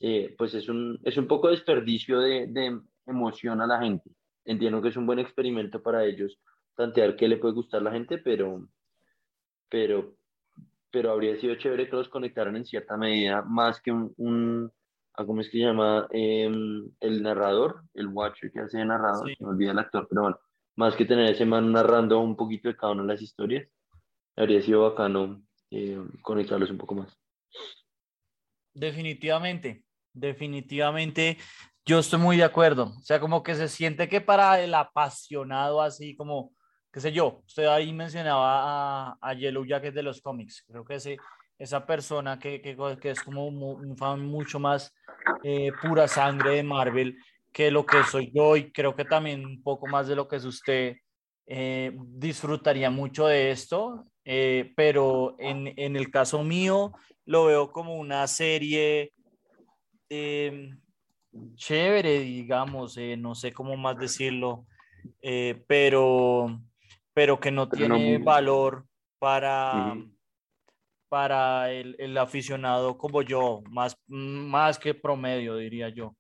eh, 0.01 0.35
pues 0.39 0.55
es 0.55 0.69
un, 0.69 0.99
es 1.05 1.17
un 1.17 1.27
poco 1.27 1.49
desperdicio 1.49 2.21
de, 2.21 2.47
de 2.47 2.81
emoción 3.07 3.61
a 3.61 3.67
la 3.67 3.81
gente. 3.81 4.11
Entiendo 4.45 4.81
que 4.81 4.89
es 4.89 4.97
un 4.97 5.07
buen 5.07 5.19
experimento 5.19 5.83
para 5.83 6.05
ellos 6.05 6.39
plantear 6.75 7.17
qué 7.17 7.29
le 7.29 7.39
puede 7.39 7.55
gustar 7.55 7.81
a 7.81 7.85
la 7.85 7.93
gente, 7.93 8.19
pero, 8.19 8.69
pero, 9.69 10.17
pero 10.91 11.13
habría 11.13 11.39
sido 11.41 11.57
chévere 11.57 11.89
que 11.89 11.97
los 11.97 12.09
conectaran 12.09 12.57
en 12.57 12.65
cierta 12.65 12.97
medida, 12.97 13.43
más 13.43 13.81
que 13.81 13.93
un, 13.93 14.13
un 14.17 14.73
ah, 15.15 15.25
¿cómo 15.25 15.41
es 15.41 15.49
que 15.49 15.59
se 15.59 15.65
llama? 15.65 16.07
Em, 16.11 16.91
el 17.01 17.23
narrador, 17.23 17.83
el 17.95 18.09
watcher 18.09 18.51
que 18.53 18.61
hace 18.61 18.79
de 18.79 18.85
narrador, 18.85 19.31
me 19.39 19.49
olvida 19.49 19.73
el 19.73 19.79
actor, 19.79 20.07
pero 20.09 20.23
bueno, 20.23 20.39
más 20.77 20.95
que 20.95 21.05
tener 21.05 21.31
ese 21.31 21.45
man 21.45 21.73
narrando 21.73 22.21
un 22.21 22.37
poquito 22.37 22.69
de 22.69 22.77
cada 22.77 22.93
una 22.93 23.03
de 23.03 23.09
las 23.09 23.23
historias, 23.23 23.69
habría 24.37 24.61
sido 24.63 24.83
bacano 24.83 25.43
eh, 25.71 25.99
conectarlos 26.23 26.71
un 26.71 26.79
poco 26.79 26.95
más. 26.95 27.17
Definitivamente, 28.75 29.85
definitivamente, 30.13 31.39
yo 31.87 32.01
estoy 32.01 32.19
muy 32.19 32.37
de 32.37 32.45
acuerdo. 32.45 32.95
O 32.99 33.03
sea, 33.03 33.21
como 33.21 33.43
que 33.43 33.55
se 33.55 33.69
siente 33.69 34.09
que 34.09 34.21
para 34.21 34.61
el 34.61 34.75
apasionado 34.75 35.81
así 35.81 36.15
como 36.15 36.53
qué 36.97 37.01
sé 37.01 37.13
yo, 37.13 37.43
usted 37.47 37.67
ahí 37.67 37.93
mencionaba 37.93 39.11
a, 39.11 39.19
a 39.21 39.35
Yellow 39.35 39.67
Jacket 39.67 39.93
de 39.93 40.03
los 40.03 40.23
cómics, 40.23 40.65
creo 40.67 40.83
que 40.83 40.95
ese, 40.95 41.19
esa 41.59 41.85
persona 41.85 42.39
que, 42.39 42.63
que, 42.63 43.11
es 43.11 43.21
como 43.23 43.47
un 43.47 43.99
fan 43.99 44.25
mucho 44.25 44.59
más 44.59 44.95
eh, 45.45 45.73
pura 45.83 46.09
sangre 46.09 46.53
de 46.53 46.63
Marvel 46.63 47.19
que 47.53 47.71
lo 47.71 47.85
que 47.85 48.03
soy 48.05 48.33
yo 48.35 48.57
y 48.57 48.73
creo 48.73 48.97
que 48.97 49.05
también 49.05 49.45
un 49.45 49.63
poco 49.63 49.87
más 49.87 50.09
de 50.09 50.17
lo 50.17 50.27
que 50.27 50.37
es 50.37 50.47
usted, 50.47 50.97
eh, 51.47 51.95
disfrutaría 51.99 52.89
mucho 52.89 53.27
de 53.27 53.51
esto, 53.51 54.07
eh, 54.25 54.73
pero 54.75 55.37
en, 55.39 55.75
en, 55.77 55.97
el 55.97 56.11
caso 56.11 56.43
mío 56.45 56.93
lo 57.27 57.45
veo 57.45 57.73
como 57.73 57.97
una 57.97 58.27
serie 58.27 59.13
chévere, 61.57 62.21
digamos, 62.21 62.97
no 63.19 63.35
sé 63.35 63.53
cómo 63.53 63.77
más 63.77 63.99
decirlo, 63.99 64.65
pero 65.69 66.59
pero 67.17 67.41
que 67.41 67.51
no 67.51 67.67
tiene 67.67 68.19
valor 68.19 68.85
para, 69.19 69.97
para 71.09 71.73
el, 71.73 71.97
el, 71.99 72.19
aficionado 72.19 72.99
como 72.99 73.23
yo, 73.23 73.63
más, 73.71 73.99
más 74.07 74.79
que 74.79 74.93
promedio, 74.93 75.57
diría 75.57 75.89
yo. 75.89 76.15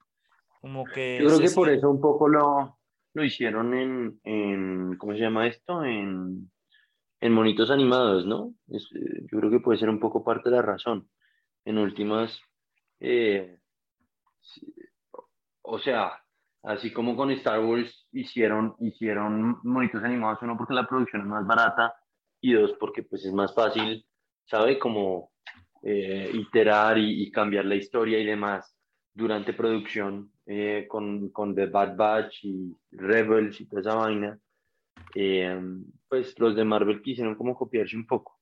Como 0.59 0.87
que 0.87 1.19
yo 1.21 1.27
creo 1.27 1.41
que 1.41 1.55
por 1.55 1.69
eso 1.69 1.91
un 1.91 2.01
poco 2.01 2.29
lo, 2.29 2.79
lo 3.13 3.23
hicieron 3.23 3.75
en, 3.75 4.21
en, 4.25 4.97
¿cómo 4.97 5.13
se 5.13 5.19
llama 5.19 5.47
esto? 5.47 5.85
En, 5.85 6.51
en 7.21 7.33
monitos 7.33 7.71
animados, 7.71 8.25
¿no? 8.25 8.55
Es, 8.69 8.89
yo 8.91 9.39
creo 9.39 9.51
que 9.51 9.61
puede 9.61 9.79
ser 9.79 9.91
un 9.91 10.01
poco 10.01 10.25
parte 10.25 10.49
de 10.49 10.57
la 10.57 10.63
razón. 10.63 11.11
En 11.67 11.77
últimas, 11.77 12.41
eh, 13.01 13.59
o 15.61 15.79
sea, 15.79 16.26
Así 16.67 16.93
como 16.93 17.15
con 17.15 17.31
Star 17.31 17.61
Wars 17.65 18.09
hicieron, 18.11 18.75
hicieron 18.81 19.61
monitos 19.63 20.03
animados, 20.03 20.43
uno 20.43 20.57
porque 20.57 20.75
la 20.75 20.85
producción 20.85 21.23
es 21.23 21.29
más 21.29 21.47
barata 21.47 21.95
y 22.41 22.55
dos 22.55 22.73
porque 22.81 23.05
pues 23.05 23.25
es 23.25 23.33
más 23.33 23.55
fácil, 23.55 24.05
¿sabe? 24.47 24.77
Como 24.77 25.31
eh, 25.85 26.29
iterar 26.35 26.99
y, 26.99 27.31
cambiar 27.31 27.67
la 27.67 27.77
historia 27.77 28.19
y 28.19 28.27
demás 28.27 28.77
durante 29.15 29.53
producción 29.53 30.33
eh, 30.45 30.87
con, 30.89 31.29
con, 31.29 31.55
The 31.55 31.67
Bad 31.67 31.97
Batch 31.97 32.45
y 32.45 32.77
Rebels 32.91 33.61
y 33.61 33.69
toda 33.69 33.83
esa 33.83 33.95
vaina. 33.95 34.37
Eh, 35.15 35.61
pues 36.09 36.37
los 36.37 36.57
de 36.57 36.65
Marvel 36.65 37.01
quisieron 37.01 37.37
como 37.37 37.55
copiarse 37.55 37.97
un 37.97 38.09
poco. 38.09 38.41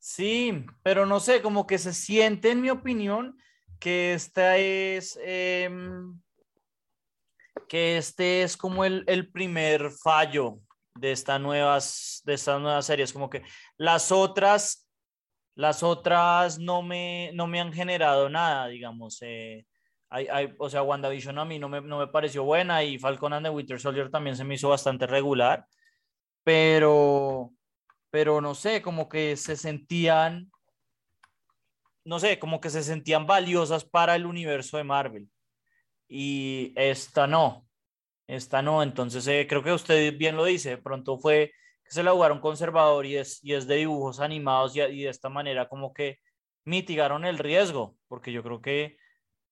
Sí, 0.00 0.66
pero 0.82 1.06
no 1.06 1.20
sé, 1.20 1.40
como 1.40 1.68
que 1.68 1.78
se 1.78 1.92
siente, 1.92 2.50
en 2.50 2.62
mi 2.62 2.70
opinión, 2.70 3.38
que 3.78 4.14
esta 4.14 4.56
es, 4.56 5.18
em, 5.22 6.20
que 7.68 7.98
este 7.98 8.42
es 8.42 8.56
como 8.56 8.84
el, 8.84 9.04
el, 9.06 9.30
primer 9.30 9.90
fallo 9.90 10.60
de, 10.94 11.12
esta 11.12 11.38
nuevas, 11.38 12.22
de 12.24 12.34
estas 12.34 12.60
nuevas 12.60 12.86
series, 12.86 13.12
como 13.12 13.30
que 13.30 13.42
las 13.76 14.10
otras, 14.10 14.88
las 15.54 15.82
otras 15.82 16.58
no 16.58 16.82
me, 16.82 17.30
no 17.34 17.46
me 17.46 17.60
han 17.60 17.72
generado 17.72 18.28
nada, 18.28 18.68
digamos. 18.68 19.18
Eh, 19.22 19.66
hay, 20.10 20.26
hay, 20.28 20.54
o 20.58 20.70
sea, 20.70 20.82
WandaVision 20.82 21.38
a 21.38 21.44
mí 21.44 21.58
no 21.58 21.68
me, 21.68 21.80
no 21.80 21.98
me 21.98 22.06
pareció 22.08 22.44
buena 22.44 22.82
y 22.82 22.98
Falcon 22.98 23.34
and 23.34 23.46
the 23.46 23.50
Winter 23.50 23.78
Soldier 23.78 24.10
también 24.10 24.36
se 24.36 24.44
me 24.44 24.54
hizo 24.54 24.70
bastante 24.70 25.06
regular, 25.06 25.66
pero, 26.42 27.52
pero 28.10 28.40
no 28.40 28.54
sé, 28.54 28.80
como 28.80 29.08
que 29.08 29.36
se 29.36 29.56
sentían 29.56 30.50
no 32.08 32.18
sé, 32.18 32.38
como 32.38 32.58
que 32.58 32.70
se 32.70 32.82
sentían 32.82 33.26
valiosas 33.26 33.84
para 33.84 34.16
el 34.16 34.24
universo 34.24 34.78
de 34.78 34.84
Marvel. 34.84 35.28
Y 36.08 36.72
esta 36.74 37.26
no, 37.26 37.68
esta 38.26 38.62
no. 38.62 38.82
Entonces 38.82 39.26
eh, 39.26 39.46
creo 39.46 39.62
que 39.62 39.72
usted 39.72 40.16
bien 40.16 40.34
lo 40.34 40.46
dice, 40.46 40.70
de 40.70 40.78
pronto 40.78 41.18
fue 41.18 41.52
que 41.84 41.90
se 41.90 42.02
la 42.02 42.12
jugaron 42.12 42.40
conservador 42.40 43.04
y 43.04 43.16
es, 43.16 43.44
y 43.44 43.52
es 43.52 43.66
de 43.66 43.76
dibujos 43.76 44.20
animados 44.20 44.74
y, 44.74 44.80
y 44.80 45.02
de 45.02 45.10
esta 45.10 45.28
manera 45.28 45.68
como 45.68 45.92
que 45.92 46.18
mitigaron 46.64 47.26
el 47.26 47.38
riesgo, 47.38 47.96
porque 48.08 48.32
yo 48.32 48.42
creo 48.42 48.62
que, 48.62 48.96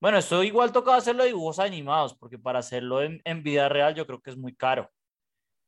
bueno, 0.00 0.16
esto 0.16 0.42
igual 0.42 0.72
tocaba 0.72 0.96
hacerlo 0.96 1.24
de 1.24 1.30
dibujos 1.30 1.58
animados, 1.58 2.14
porque 2.14 2.38
para 2.38 2.60
hacerlo 2.60 3.02
en, 3.02 3.20
en, 3.24 3.42
vida 3.42 3.68
real 3.68 3.94
yo 3.94 4.06
creo 4.06 4.22
que 4.22 4.30
es 4.30 4.36
muy 4.38 4.56
caro. 4.56 4.90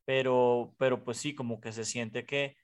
Pero, 0.07 0.75
pero 0.79 1.05
pues 1.05 1.19
sí, 1.19 1.35
como 1.35 1.61
que 1.61 1.73
se 1.73 1.85
siente 1.85 2.25
que, 2.25 2.57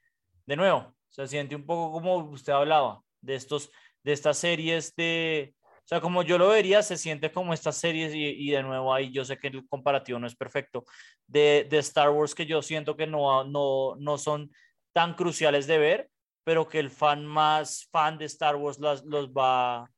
de 0.46 0.56
nuevo, 0.56 0.94
se 1.10 1.28
siente 1.28 1.54
un 1.56 1.66
poco 1.66 1.92
como 1.92 2.16
usted 2.16 2.54
hablaba, 2.54 3.02
de 3.20 3.34
estos 3.34 3.70
de 4.04 4.12
estas 4.12 4.38
series 4.38 4.94
de, 4.94 5.54
o 5.84 5.86
sea, 5.86 6.00
como 6.00 6.22
yo 6.22 6.38
lo 6.38 6.48
vería, 6.48 6.82
se 6.82 6.96
siente 6.96 7.32
como 7.32 7.52
estas 7.52 7.76
series 7.76 8.14
y, 8.14 8.24
y 8.24 8.50
de 8.50 8.62
nuevo 8.62 8.94
ahí 8.94 9.10
yo 9.10 9.24
sé 9.24 9.36
que 9.36 9.48
el 9.48 9.66
comparativo 9.68 10.18
no 10.18 10.26
es 10.26 10.36
perfecto, 10.36 10.84
de, 11.26 11.66
de, 11.68 11.78
Star 11.78 12.10
Wars 12.10 12.34
que 12.34 12.46
yo 12.46 12.62
siento 12.62 12.96
que 12.96 13.06
no, 13.06 13.44
no, 13.44 13.96
no 13.98 14.18
son 14.18 14.50
tan 14.92 15.14
cruciales 15.14 15.66
de 15.66 15.78
ver, 15.78 16.10
pero 16.44 16.68
que 16.68 16.78
el 16.78 16.90
fan 16.90 17.26
más 17.26 17.88
fan 17.90 18.18
de 18.18 18.26
Star 18.26 18.56
Wars 18.56 18.78
las, 18.78 19.04
los 19.04 19.30
va 19.30 19.90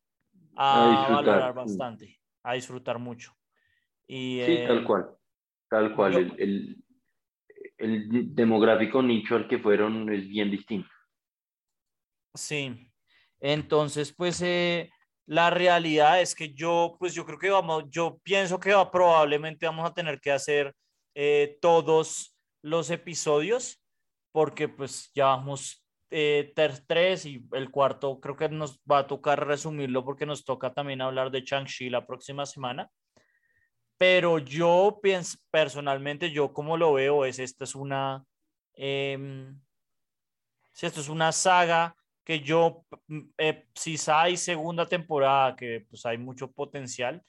a, 0.56 1.08
valorar 1.10 1.52
bastante, 1.52 2.18
a 2.42 2.54
disfrutar 2.54 2.98
mucho. 2.98 3.32
Y, 4.06 4.40
sí, 4.46 4.64
tal 4.66 4.84
cual, 4.84 5.10
tal 5.68 5.94
cual. 5.94 6.14
el, 6.14 6.34
el, 6.38 6.76
el 7.78 8.34
demográfico 8.34 9.02
nicho 9.02 9.34
al 9.34 9.48
que 9.48 9.58
fueron 9.58 10.12
es 10.12 10.28
bien 10.28 10.50
distinto. 10.50 10.88
Sí, 12.34 12.85
entonces, 13.40 14.12
pues 14.14 14.40
eh, 14.42 14.90
la 15.26 15.50
realidad 15.50 16.20
es 16.20 16.34
que 16.34 16.54
yo, 16.54 16.96
pues 16.98 17.12
yo 17.14 17.26
creo 17.26 17.38
que 17.38 17.50
vamos, 17.50 17.84
yo 17.90 18.18
pienso 18.22 18.60
que 18.60 18.74
probablemente 18.92 19.66
vamos 19.66 19.90
a 19.90 19.94
tener 19.94 20.20
que 20.20 20.30
hacer 20.30 20.74
eh, 21.14 21.58
todos 21.60 22.36
los 22.62 22.90
episodios, 22.90 23.82
porque 24.32 24.68
pues 24.68 25.10
ya 25.14 25.26
vamos 25.26 25.84
eh, 26.10 26.52
tres 26.86 27.26
y 27.26 27.44
el 27.52 27.70
cuarto 27.70 28.20
creo 28.20 28.36
que 28.36 28.48
nos 28.48 28.78
va 28.90 28.98
a 29.00 29.06
tocar 29.06 29.44
resumirlo 29.44 30.04
porque 30.04 30.26
nos 30.26 30.44
toca 30.44 30.72
también 30.72 31.00
hablar 31.00 31.30
de 31.32 31.42
Chang-Chi 31.42 31.90
la 31.90 32.06
próxima 32.06 32.46
semana. 32.46 32.88
Pero 33.98 34.38
yo 34.38 35.00
pienso, 35.02 35.38
personalmente, 35.50 36.30
yo 36.30 36.52
como 36.52 36.76
lo 36.76 36.92
veo 36.92 37.24
es, 37.24 37.38
esta 37.38 37.64
es 37.64 37.74
una, 37.74 38.24
eh, 38.74 39.52
esto 40.80 41.00
es 41.00 41.08
una 41.08 41.32
saga 41.32 41.96
que 42.26 42.40
yo, 42.40 42.84
mm, 43.06 43.20
eh, 43.38 43.66
si 43.74 43.96
hay 44.08 44.36
segunda 44.36 44.84
temporada, 44.84 45.54
que 45.54 45.86
pues 45.88 46.04
hay 46.04 46.18
mucho 46.18 46.50
potencial, 46.50 47.22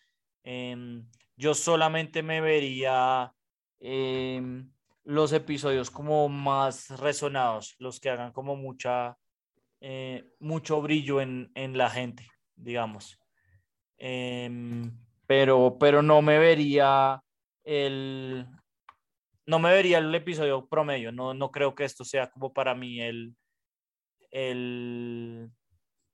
eh, 0.44 1.04
yo 1.38 1.54
solamente 1.54 2.24
me 2.24 2.42
vería 2.42 3.32
eh, 3.80 4.42
los 5.04 5.32
episodios 5.34 5.92
como 5.92 6.28
más 6.30 6.90
resonados, 7.00 7.76
los 7.78 8.00
que 8.00 8.10
hagan 8.10 8.32
como 8.32 8.56
mucha, 8.56 9.16
eh, 9.82 10.26
mucho 10.40 10.82
brillo 10.82 11.22
en, 11.22 11.52
en, 11.54 11.78
la 11.78 11.92
gente, 11.92 12.28
digamos. 12.56 13.20
Em, 14.00 14.98
pero, 15.28 15.78
pero 15.80 16.02
no 16.02 16.24
me 16.24 16.40
vería 16.40 17.22
el, 17.64 18.48
no 19.46 19.60
me 19.60 19.72
vería 19.72 20.00
el 20.00 20.14
episodio 20.16 20.68
promedio, 20.68 21.12
no, 21.12 21.36
no 21.36 21.52
creo 21.52 21.76
que 21.76 21.84
esto 21.84 22.04
sea 22.04 22.32
como 22.32 22.52
para 22.52 22.74
mí 22.74 23.00
el, 23.00 23.36
el... 24.32 25.50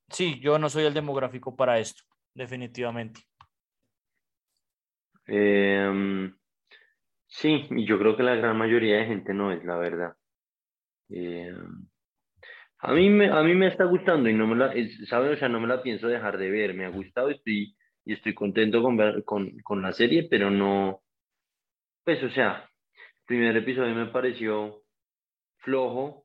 Sí, 0.09 0.39
yo 0.39 0.59
no 0.59 0.69
soy 0.69 0.85
el 0.85 0.93
demográfico 0.93 1.55
para 1.55 1.79
esto, 1.79 2.03
definitivamente. 2.33 3.21
Eh, 5.27 6.31
sí, 7.27 7.67
yo 7.85 7.97
creo 7.97 8.15
que 8.15 8.23
la 8.23 8.35
gran 8.35 8.57
mayoría 8.57 8.97
de 8.97 9.05
gente 9.05 9.33
no 9.33 9.51
es, 9.51 9.63
la 9.63 9.77
verdad. 9.77 10.13
Eh, 11.09 11.53
a, 12.79 12.93
mí 12.93 13.09
me, 13.09 13.29
a 13.29 13.41
mí 13.43 13.55
me 13.55 13.67
está 13.67 13.85
gustando 13.85 14.29
y 14.29 14.33
no 14.33 14.47
me 14.47 14.55
la, 14.55 14.73
¿sabes? 15.07 15.33
O 15.33 15.35
sea, 15.37 15.49
no 15.49 15.59
me 15.59 15.67
la 15.67 15.81
pienso 15.81 16.07
dejar 16.07 16.37
de 16.37 16.49
ver. 16.49 16.73
Me 16.73 16.85
ha 16.85 16.89
gustado 16.89 17.31
y 17.31 17.75
estoy 18.05 18.33
contento 18.33 18.81
con, 18.83 18.97
con, 19.23 19.57
con 19.59 19.81
la 19.81 19.93
serie, 19.93 20.27
pero 20.29 20.49
no, 20.51 21.03
pues, 22.03 22.21
o 22.23 22.29
sea, 22.29 22.69
el 22.93 23.25
primer 23.25 23.55
episodio 23.57 23.95
me 23.95 24.07
pareció 24.07 24.83
flojo, 25.59 26.22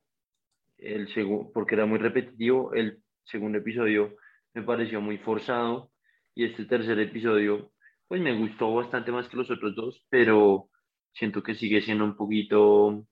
el 0.79 1.09
porque 1.53 1.75
era 1.75 1.87
muy 1.87 1.99
repetitivo, 1.99 2.73
el 2.75 3.03
segundo 3.25 3.59
episodio 3.59 4.17
me 4.55 4.63
pareció 4.63 5.01
muy 5.01 5.19
forzado 5.19 5.91
y 6.35 6.45
este 6.45 6.65
tercer 6.65 6.99
episodio 7.01 7.73
pues 8.07 8.21
me 8.23 8.37
gustó 8.37 8.75
bastante 8.75 9.13
más 9.13 9.29
que 9.29 9.37
los 9.37 9.51
otros 9.51 9.75
dos, 9.75 10.07
pero 10.09 10.71
siento 11.13 11.43
que 11.43 11.55
sigue 11.55 11.83
siendo 11.83 12.05
un 12.05 12.17
poquito 12.17 13.05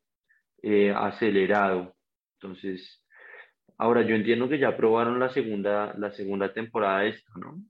eh, 0.62 0.90
acelerado. 0.90 1.94
Entonces, 2.40 3.04
ahora 3.76 4.02
yo 4.02 4.14
entiendo 4.14 4.48
que 4.48 4.58
ya 4.58 4.76
probaron 4.76 5.20
la 5.20 5.28
segunda, 5.28 5.94
la 5.98 6.12
segunda 6.12 6.52
temporada 6.52 7.00
de 7.00 7.10
esto, 7.10 7.30
¿no? 7.36 7.60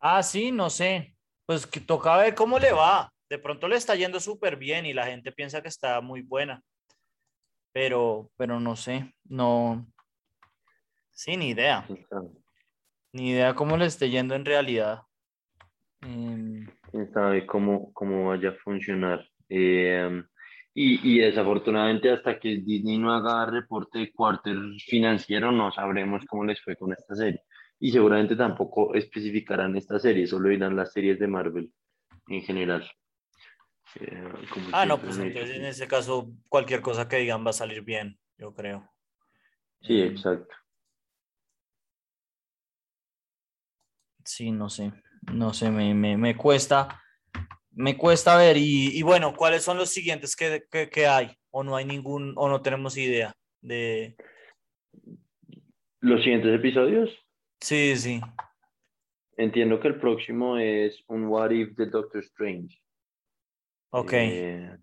Ah, 0.00 0.22
sí, 0.22 0.50
no 0.50 0.68
sé. 0.68 1.16
Pues 1.46 1.66
que 1.66 1.80
toca 1.80 2.16
ver 2.16 2.34
cómo 2.34 2.58
le 2.58 2.72
va. 2.72 3.10
De 3.30 3.38
pronto 3.38 3.68
le 3.68 3.76
está 3.76 3.94
yendo 3.94 4.20
súper 4.20 4.56
bien 4.56 4.86
y 4.86 4.92
la 4.92 5.06
gente 5.06 5.32
piensa 5.32 5.62
que 5.62 5.68
está 5.68 6.00
muy 6.00 6.22
buena. 6.22 6.60
Pero, 7.74 8.30
pero 8.36 8.60
no 8.60 8.76
sé, 8.76 9.12
no. 9.24 9.84
Sí, 11.10 11.36
ni 11.36 11.48
idea. 11.50 11.84
Ni 13.12 13.30
idea 13.30 13.54
cómo 13.54 13.76
le 13.76 13.86
esté 13.86 14.10
yendo 14.10 14.36
en 14.36 14.44
realidad. 14.44 15.02
Em, 16.02 16.68
Quién 16.88 17.12
sabe 17.12 17.44
cómo, 17.44 17.92
cómo 17.92 18.28
vaya 18.28 18.50
a 18.50 18.54
funcionar. 18.62 19.28
Eh, 19.48 20.22
y, 20.72 21.16
y, 21.16 21.18
desafortunadamente 21.18 22.12
hasta 22.12 22.38
que 22.38 22.58
Disney 22.58 22.96
no 22.98 23.12
haga 23.12 23.44
reporte 23.46 23.98
de 23.98 24.12
cuarter 24.12 24.56
financiero 24.86 25.50
no 25.50 25.72
sabremos 25.72 26.24
cómo 26.26 26.44
les 26.44 26.60
fue 26.62 26.76
con 26.76 26.92
esta 26.92 27.16
serie. 27.16 27.42
Y 27.80 27.90
seguramente 27.90 28.36
tampoco 28.36 28.94
especificarán 28.94 29.76
esta 29.76 29.98
serie, 29.98 30.28
solo 30.28 30.48
dirán 30.48 30.76
las 30.76 30.92
series 30.92 31.18
de 31.18 31.26
Marvel 31.26 31.72
en 32.28 32.42
general. 32.42 32.88
Eh, 34.00 34.28
ah, 34.72 34.84
no, 34.86 35.00
pues 35.00 35.18
entonces 35.18 35.56
en 35.56 35.64
ese 35.64 35.86
caso 35.86 36.30
cualquier 36.48 36.80
cosa 36.80 37.08
que 37.08 37.16
digan 37.16 37.44
va 37.44 37.50
a 37.50 37.54
salir 37.54 37.82
bien, 37.82 38.18
yo 38.38 38.52
creo. 38.54 38.90
Sí, 39.82 40.00
exacto. 40.00 40.54
Sí, 44.24 44.50
no 44.50 44.70
sé, 44.70 44.92
no 45.32 45.52
sé, 45.52 45.70
me, 45.70 45.94
me, 45.94 46.16
me 46.16 46.36
cuesta, 46.36 47.02
me 47.70 47.96
cuesta 47.96 48.36
ver. 48.36 48.56
Y, 48.56 48.98
y, 48.98 49.02
bueno, 49.02 49.34
¿cuáles 49.36 49.62
son 49.62 49.76
los 49.76 49.90
siguientes 49.90 50.34
que, 50.34 50.64
que, 50.70 50.88
que, 50.88 51.06
hay? 51.06 51.36
¿O 51.50 51.62
no 51.62 51.76
hay 51.76 51.84
ningún, 51.84 52.32
o 52.36 52.48
no 52.48 52.62
tenemos 52.62 52.96
idea 52.96 53.34
de... 53.60 54.16
¿Los 56.00 56.22
siguientes 56.22 56.54
episodios? 56.54 57.10
Sí, 57.60 57.96
sí. 57.96 58.20
Entiendo 59.36 59.78
que 59.80 59.88
el 59.88 60.00
próximo 60.00 60.56
es 60.58 61.02
un 61.08 61.26
What 61.26 61.50
If 61.50 61.76
de 61.76 61.86
Doctor 61.86 62.22
Strange. 62.22 62.83
Ok. 63.96 64.12
Eh, 64.12 64.76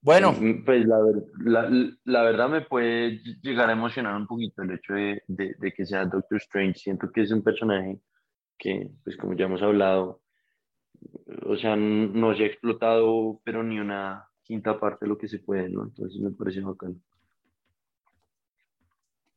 bueno. 0.00 0.32
Mm, 0.32 0.64
pues 0.64 0.86
la, 0.86 0.98
la, 1.40 1.90
la, 2.04 2.22
verdad 2.22 2.48
me 2.48 2.60
puede 2.60 3.20
llegar 3.42 3.68
a 3.68 3.72
emocionar 3.72 4.14
un 4.14 4.28
poquito 4.28 4.62
el 4.62 4.70
hecho 4.70 4.94
de, 4.94 5.24
de, 5.26 5.56
de, 5.58 5.72
que 5.72 5.84
sea 5.84 6.04
Doctor 6.04 6.38
Strange. 6.38 6.78
Siento 6.78 7.10
que 7.10 7.22
es 7.22 7.32
un 7.32 7.42
personaje 7.42 7.98
que, 8.56 8.92
pues 9.02 9.16
como 9.16 9.34
ya 9.34 9.46
hemos 9.46 9.62
hablado, 9.62 10.22
o 11.44 11.56
sea, 11.56 11.74
no 11.74 12.36
se 12.36 12.44
ha 12.44 12.46
explotado, 12.46 13.40
pero 13.42 13.64
ni 13.64 13.80
una 13.80 14.28
quinta 14.44 14.78
parte 14.78 15.04
de 15.04 15.08
lo 15.08 15.18
que 15.18 15.26
se 15.26 15.40
puede, 15.40 15.68
¿no? 15.70 15.82
Entonces 15.82 16.20
me 16.20 16.30
parece 16.30 16.60
bacán. 16.60 17.02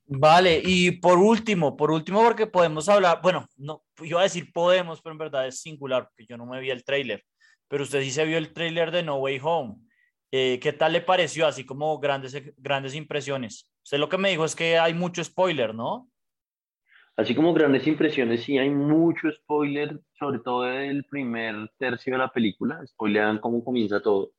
Vale, 0.06 0.62
y 0.64 0.92
por 0.92 1.18
último, 1.18 1.76
por 1.76 1.90
último, 1.90 2.22
porque 2.22 2.46
podemos 2.46 2.88
hablar, 2.90 3.22
bueno, 3.24 3.48
no, 3.58 3.84
iba 4.04 4.20
a 4.20 4.24
decir 4.24 4.52
podemos, 4.54 5.02
pero 5.02 5.14
en 5.14 5.18
verdad 5.18 5.48
es 5.48 5.62
singular, 5.62 6.10
porque 6.10 6.28
yo 6.28 6.38
no 6.38 6.46
me 6.46 6.60
vi 6.60 6.70
el 6.70 6.84
tráiler, 6.84 7.24
pero 7.72 7.84
usted 7.84 8.02
sí 8.02 8.12
se 8.12 8.26
vio 8.26 8.38
el 8.38 8.52
tráiler 8.52 8.92
de 8.92 9.02
No 9.02 9.16
Way 9.16 9.40
Home. 9.42 9.76
Eh, 10.30 10.60
¿Qué 10.62 10.74
tal 10.74 10.92
le 10.92 11.00
pareció? 11.00 11.48
Así 11.48 11.66
como 11.66 11.98
grandes, 12.00 12.54
grandes 12.58 12.94
impresiones. 12.96 13.72
Usted 13.82 13.98
lo 13.98 14.10
que 14.10 14.18
me 14.18 14.30
dijo 14.30 14.44
es 14.44 14.58
que 14.58 14.78
hay 14.78 14.94
mucho 14.94 15.24
spoiler, 15.24 15.74
¿no? 15.74 16.10
Así 17.16 17.34
como 17.34 17.54
grandes 17.54 17.88
impresiones, 17.88 18.44
sí 18.44 18.58
hay 18.58 18.70
mucho 18.70 19.32
spoiler, 19.32 20.02
sobre 20.20 20.40
todo 20.40 20.70
el 20.70 21.06
primer 21.06 21.72
tercio 21.78 22.12
de 22.12 22.20
la 22.20 22.28
película, 22.28 22.86
spoilean 22.86 23.40
cómo 23.40 23.64
comienza 23.64 24.02
todo. 24.02 24.34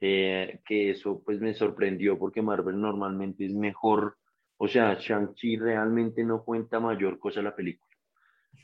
Eh, 0.00 0.60
que 0.64 0.90
eso 0.90 1.22
pues 1.24 1.40
me 1.40 1.52
sorprendió 1.52 2.16
porque 2.16 2.42
Marvel 2.42 2.80
normalmente 2.80 3.44
es 3.44 3.54
mejor 3.54 4.18
o 4.58 4.68
sea, 4.68 4.94
Shang-Chi 4.94 5.56
realmente 5.56 6.24
no 6.24 6.42
cuenta 6.42 6.80
mayor 6.80 7.18
cosa 7.18 7.42
la 7.42 7.54
película. 7.54 7.85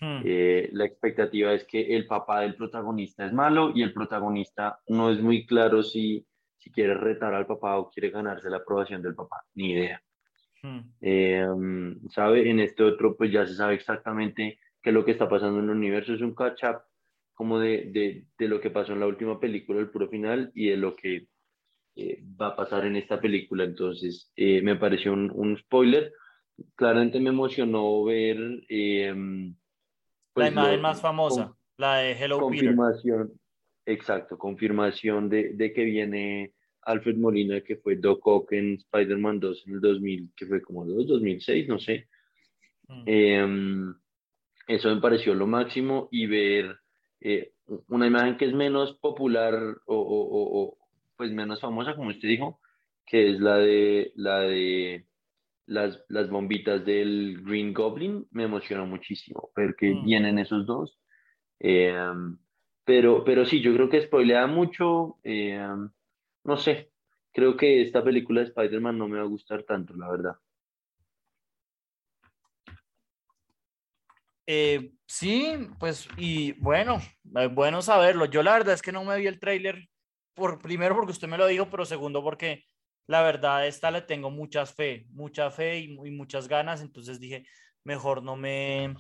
Hmm. 0.01 0.21
Eh, 0.25 0.69
la 0.73 0.85
expectativa 0.85 1.53
es 1.53 1.65
que 1.65 1.95
el 1.95 2.07
papá 2.07 2.41
del 2.41 2.55
protagonista 2.55 3.25
es 3.25 3.33
malo 3.33 3.73
y 3.75 3.83
el 3.83 3.93
protagonista 3.93 4.81
no 4.89 5.11
es 5.11 5.21
muy 5.21 5.47
claro 5.47 5.83
si, 5.83 6.27
si 6.57 6.71
quiere 6.71 6.95
retar 6.95 7.35
al 7.35 7.47
papá 7.47 7.79
o 7.79 7.91
quiere 7.91 8.11
ganarse 8.11 8.51
la 8.51 8.59
aprobación 8.59 9.03
del 9.03 9.15
papá, 9.15 9.45
ni 9.55 9.73
idea. 9.73 10.03
Hmm. 10.63 10.81
Eh, 11.01 11.47
¿Sabe? 12.11 12.49
En 12.49 12.61
este 12.61 12.85
otro, 12.85 13.17
pues 13.17 13.33
ya 13.33 13.47
se 13.47 13.55
sabe 13.55 13.75
exactamente 13.75 14.59
qué 14.81 14.93
lo 14.93 15.05
que 15.05 15.13
está 15.13 15.29
pasando 15.29 15.59
en 15.59 15.65
el 15.65 15.77
universo. 15.77 16.15
Es 16.15 16.21
un 16.21 16.35
catch-up 16.35 16.83
como 17.35 17.59
de, 17.59 17.91
de, 17.93 18.27
de, 18.39 18.49
lo 18.49 18.61
que 18.61 18.71
pasó 18.71 18.93
en 18.93 19.01
la 19.01 19.07
última 19.07 19.41
película, 19.41 19.81
el 19.81 19.91
puro 19.91 20.09
final, 20.09 20.53
y 20.55 20.69
de 20.69 20.77
lo 20.77 20.95
que 20.95 21.27
eh, 21.97 22.23
va 22.41 22.49
a 22.49 22.57
pasar 22.57 22.87
en 22.87 22.97
esta 22.97 23.21
película. 23.21 23.65
Entonces, 23.65 24.31
eh, 24.37 24.63
me 24.63 24.77
pareció 24.77 25.13
un, 25.13 25.31
un, 25.35 25.57
spoiler. 25.57 26.13
Claramente 26.77 27.21
me 27.21 27.31
emocionó 27.31 28.05
ver... 28.05 28.39
Eh, 30.33 30.35
pues 30.35 30.55
la 30.55 30.63
imagen 30.63 30.81
más 30.81 31.01
famosa, 31.03 31.55
la 31.77 31.97
de 31.97 32.13
Hello 32.13 32.41
confirmación, 32.41 33.33
Exacto, 33.85 34.39
confirmación 34.39 35.29
de, 35.29 35.53
de, 35.55 35.73
que 35.75 35.85
viene 35.85 36.55
Alfred 36.83 37.17
Molina, 37.17 37.61
que 37.61 37.77
fue 37.77 37.97
Doc 37.97 38.27
Ock 38.27 38.53
en 38.53 38.75
Spider-Man 38.75 39.41
2 39.41 39.65
en 39.67 39.75
el 39.75 39.81
2000, 39.81 40.31
que 40.35 40.47
fue 40.47 40.63
como 40.63 40.87
2, 40.87 41.07
2006, 41.07 41.69
no 41.69 41.79
sé. 41.79 42.09
Mm. 42.89 43.03
Em, 43.07 43.95
eso 44.69 44.95
me 44.95 45.01
pareció 45.01 45.35
lo 45.35 45.47
máximo 45.47 46.09
y 46.11 46.27
ver 46.27 46.79
una 47.89 48.07
imagen 48.07 48.37
que 48.37 48.47
es 48.47 48.55
menos 48.55 48.95
popular 48.95 49.55
o, 49.87 49.97
o, 49.97 50.63
o, 50.63 50.79
pues 51.17 51.31
menos 51.31 51.61
famosa, 51.61 51.95
como 51.95 52.09
usted 52.09 52.29
dijo, 52.29 52.61
que 53.05 53.31
es 53.31 53.41
la 53.41 53.59
de, 53.59 54.13
la 54.17 54.41
de 54.41 55.07
las, 55.73 56.05
las 56.09 56.29
bombitas 56.31 56.85
del 56.85 57.43
Green 57.43 57.73
Goblin, 57.73 58.27
me 58.31 58.45
emocionó 58.45 58.87
muchísimo, 58.87 59.51
porque 59.55 59.95
mm. 59.95 60.05
vienen 60.05 60.39
esos 60.39 60.67
dos. 60.67 60.99
Eh, 61.61 61.97
pero, 62.85 63.25
pero 63.25 63.45
sí, 63.45 63.61
yo 63.61 63.73
creo 63.75 63.89
que 63.89 64.03
spoilea 64.03 64.47
mucho, 64.47 65.19
eh, 65.23 65.67
no 66.45 66.57
sé, 66.57 66.91
creo 67.33 67.57
que 67.57 67.83
esta 67.83 68.03
película 68.03 68.41
de 68.41 68.49
Spider-Man 68.49 68.99
no 68.99 69.09
me 69.09 69.19
va 69.19 69.25
a 69.25 69.29
gustar 69.29 69.63
tanto, 69.63 69.95
la 69.95 70.11
verdad. 70.11 70.37
Eh, 74.47 74.93
sí, 75.07 75.69
pues, 75.79 76.09
y 76.17 76.53
bueno, 76.53 77.01
es 77.37 77.55
bueno 77.55 77.81
saberlo. 77.81 78.27
Yo 78.27 78.43
la 78.43 78.55
verdad 78.55 78.75
es 78.75 78.83
que 78.83 78.93
no 78.93 79.05
me 79.05 79.17
vi 79.17 79.27
el 79.27 79.39
tráiler 79.39 79.89
por, 80.35 80.61
primero 80.61 80.97
porque 80.97 81.13
usted 81.13 81.29
me 81.29 81.39
lo 81.39 81.47
dijo, 81.47 81.69
pero 81.71 81.85
segundo 81.85 82.23
porque 82.23 82.65
la 83.13 83.21
verdad 83.21 83.67
esta 83.67 83.91
le 83.91 84.01
tengo 84.01 84.31
mucha 84.31 84.65
fe, 84.65 85.05
mucha 85.11 85.51
fe 85.51 85.81
y, 85.81 85.89
muchas 85.89 86.49
ganas, 86.49 86.81
entonces 86.81 87.21
dije, 87.21 87.47
mejor 87.85 88.23
no 88.23 88.37
me, 88.37 88.97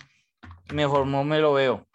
mejor 0.71 1.07
no 1.07 1.25
me 1.25 1.41
lo 1.41 1.55
veo. 1.55 1.89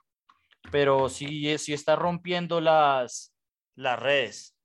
Pero 0.71 1.09
sí, 1.09 1.55
sí 1.59 1.73
está 1.73 1.95
rompiendo 1.95 2.59
las, 2.59 3.35
las 3.75 3.99
redes. 3.99 4.57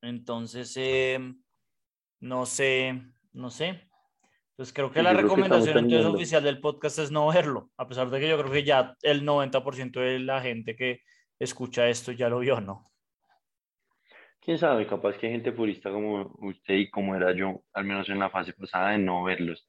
Entonces, 0.00 0.72
em, 0.76 1.42
no 2.20 2.46
sé, 2.46 3.02
no 3.32 3.50
sé. 3.50 3.90
Pues 4.54 4.72
creo 4.72 4.92
que 4.92 5.02
la 5.02 5.14
recomendación 5.14 5.76
entonces 5.76 6.06
oficial 6.06 6.44
del 6.44 6.60
podcast 6.60 7.00
es 7.00 7.10
no 7.10 7.26
verlo, 7.32 7.72
a 7.76 7.88
pesar 7.88 8.08
de 8.10 8.20
que 8.20 8.28
yo 8.28 8.38
creo 8.38 8.52
que 8.52 8.62
ya 8.62 8.94
el 9.02 9.24
90% 9.24 9.98
de 9.98 10.20
la 10.20 10.40
gente 10.40 10.76
que 10.76 11.00
escucha 11.40 11.88
esto 11.88 12.12
ya 12.12 12.28
lo 12.28 12.38
vio, 12.38 12.60
¿no? 12.60 12.91
Quién 14.42 14.58
sabe, 14.58 14.86
capaz 14.86 15.16
que 15.16 15.26
hay 15.26 15.32
gente 15.32 15.52
purista 15.52 15.90
como 15.90 16.34
usted 16.40 16.74
y 16.74 16.90
como 16.90 17.14
era 17.14 17.32
yo, 17.34 17.62
al 17.72 17.84
menos 17.84 18.08
en 18.08 18.18
la 18.18 18.30
fase 18.30 18.52
pasada, 18.52 18.90
de 18.90 18.98
no 18.98 19.22
verlos. 19.22 19.68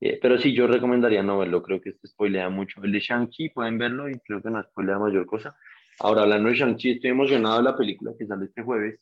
Eh, 0.00 0.18
pero 0.20 0.38
sí, 0.38 0.54
yo 0.54 0.66
recomendaría 0.66 1.22
no 1.22 1.38
verlo, 1.38 1.62
creo 1.62 1.80
que 1.80 1.90
este 1.90 2.08
spoilea 2.08 2.48
mucho. 2.48 2.82
El 2.82 2.92
de 2.92 3.00
Shang-Chi 3.00 3.50
pueden 3.50 3.78
verlo 3.78 4.08
y 4.08 4.18
creo 4.20 4.42
que 4.42 4.50
no 4.50 4.62
spoilea 4.62 4.98
mayor 4.98 5.26
cosa. 5.26 5.56
Ahora, 6.00 6.22
hablando 6.22 6.48
de 6.48 6.56
Shang-Chi, 6.56 6.92
estoy 6.92 7.10
emocionado 7.10 7.58
de 7.58 7.64
la 7.64 7.76
película 7.76 8.12
que 8.18 8.26
sale 8.26 8.46
este 8.46 8.62
jueves. 8.62 9.00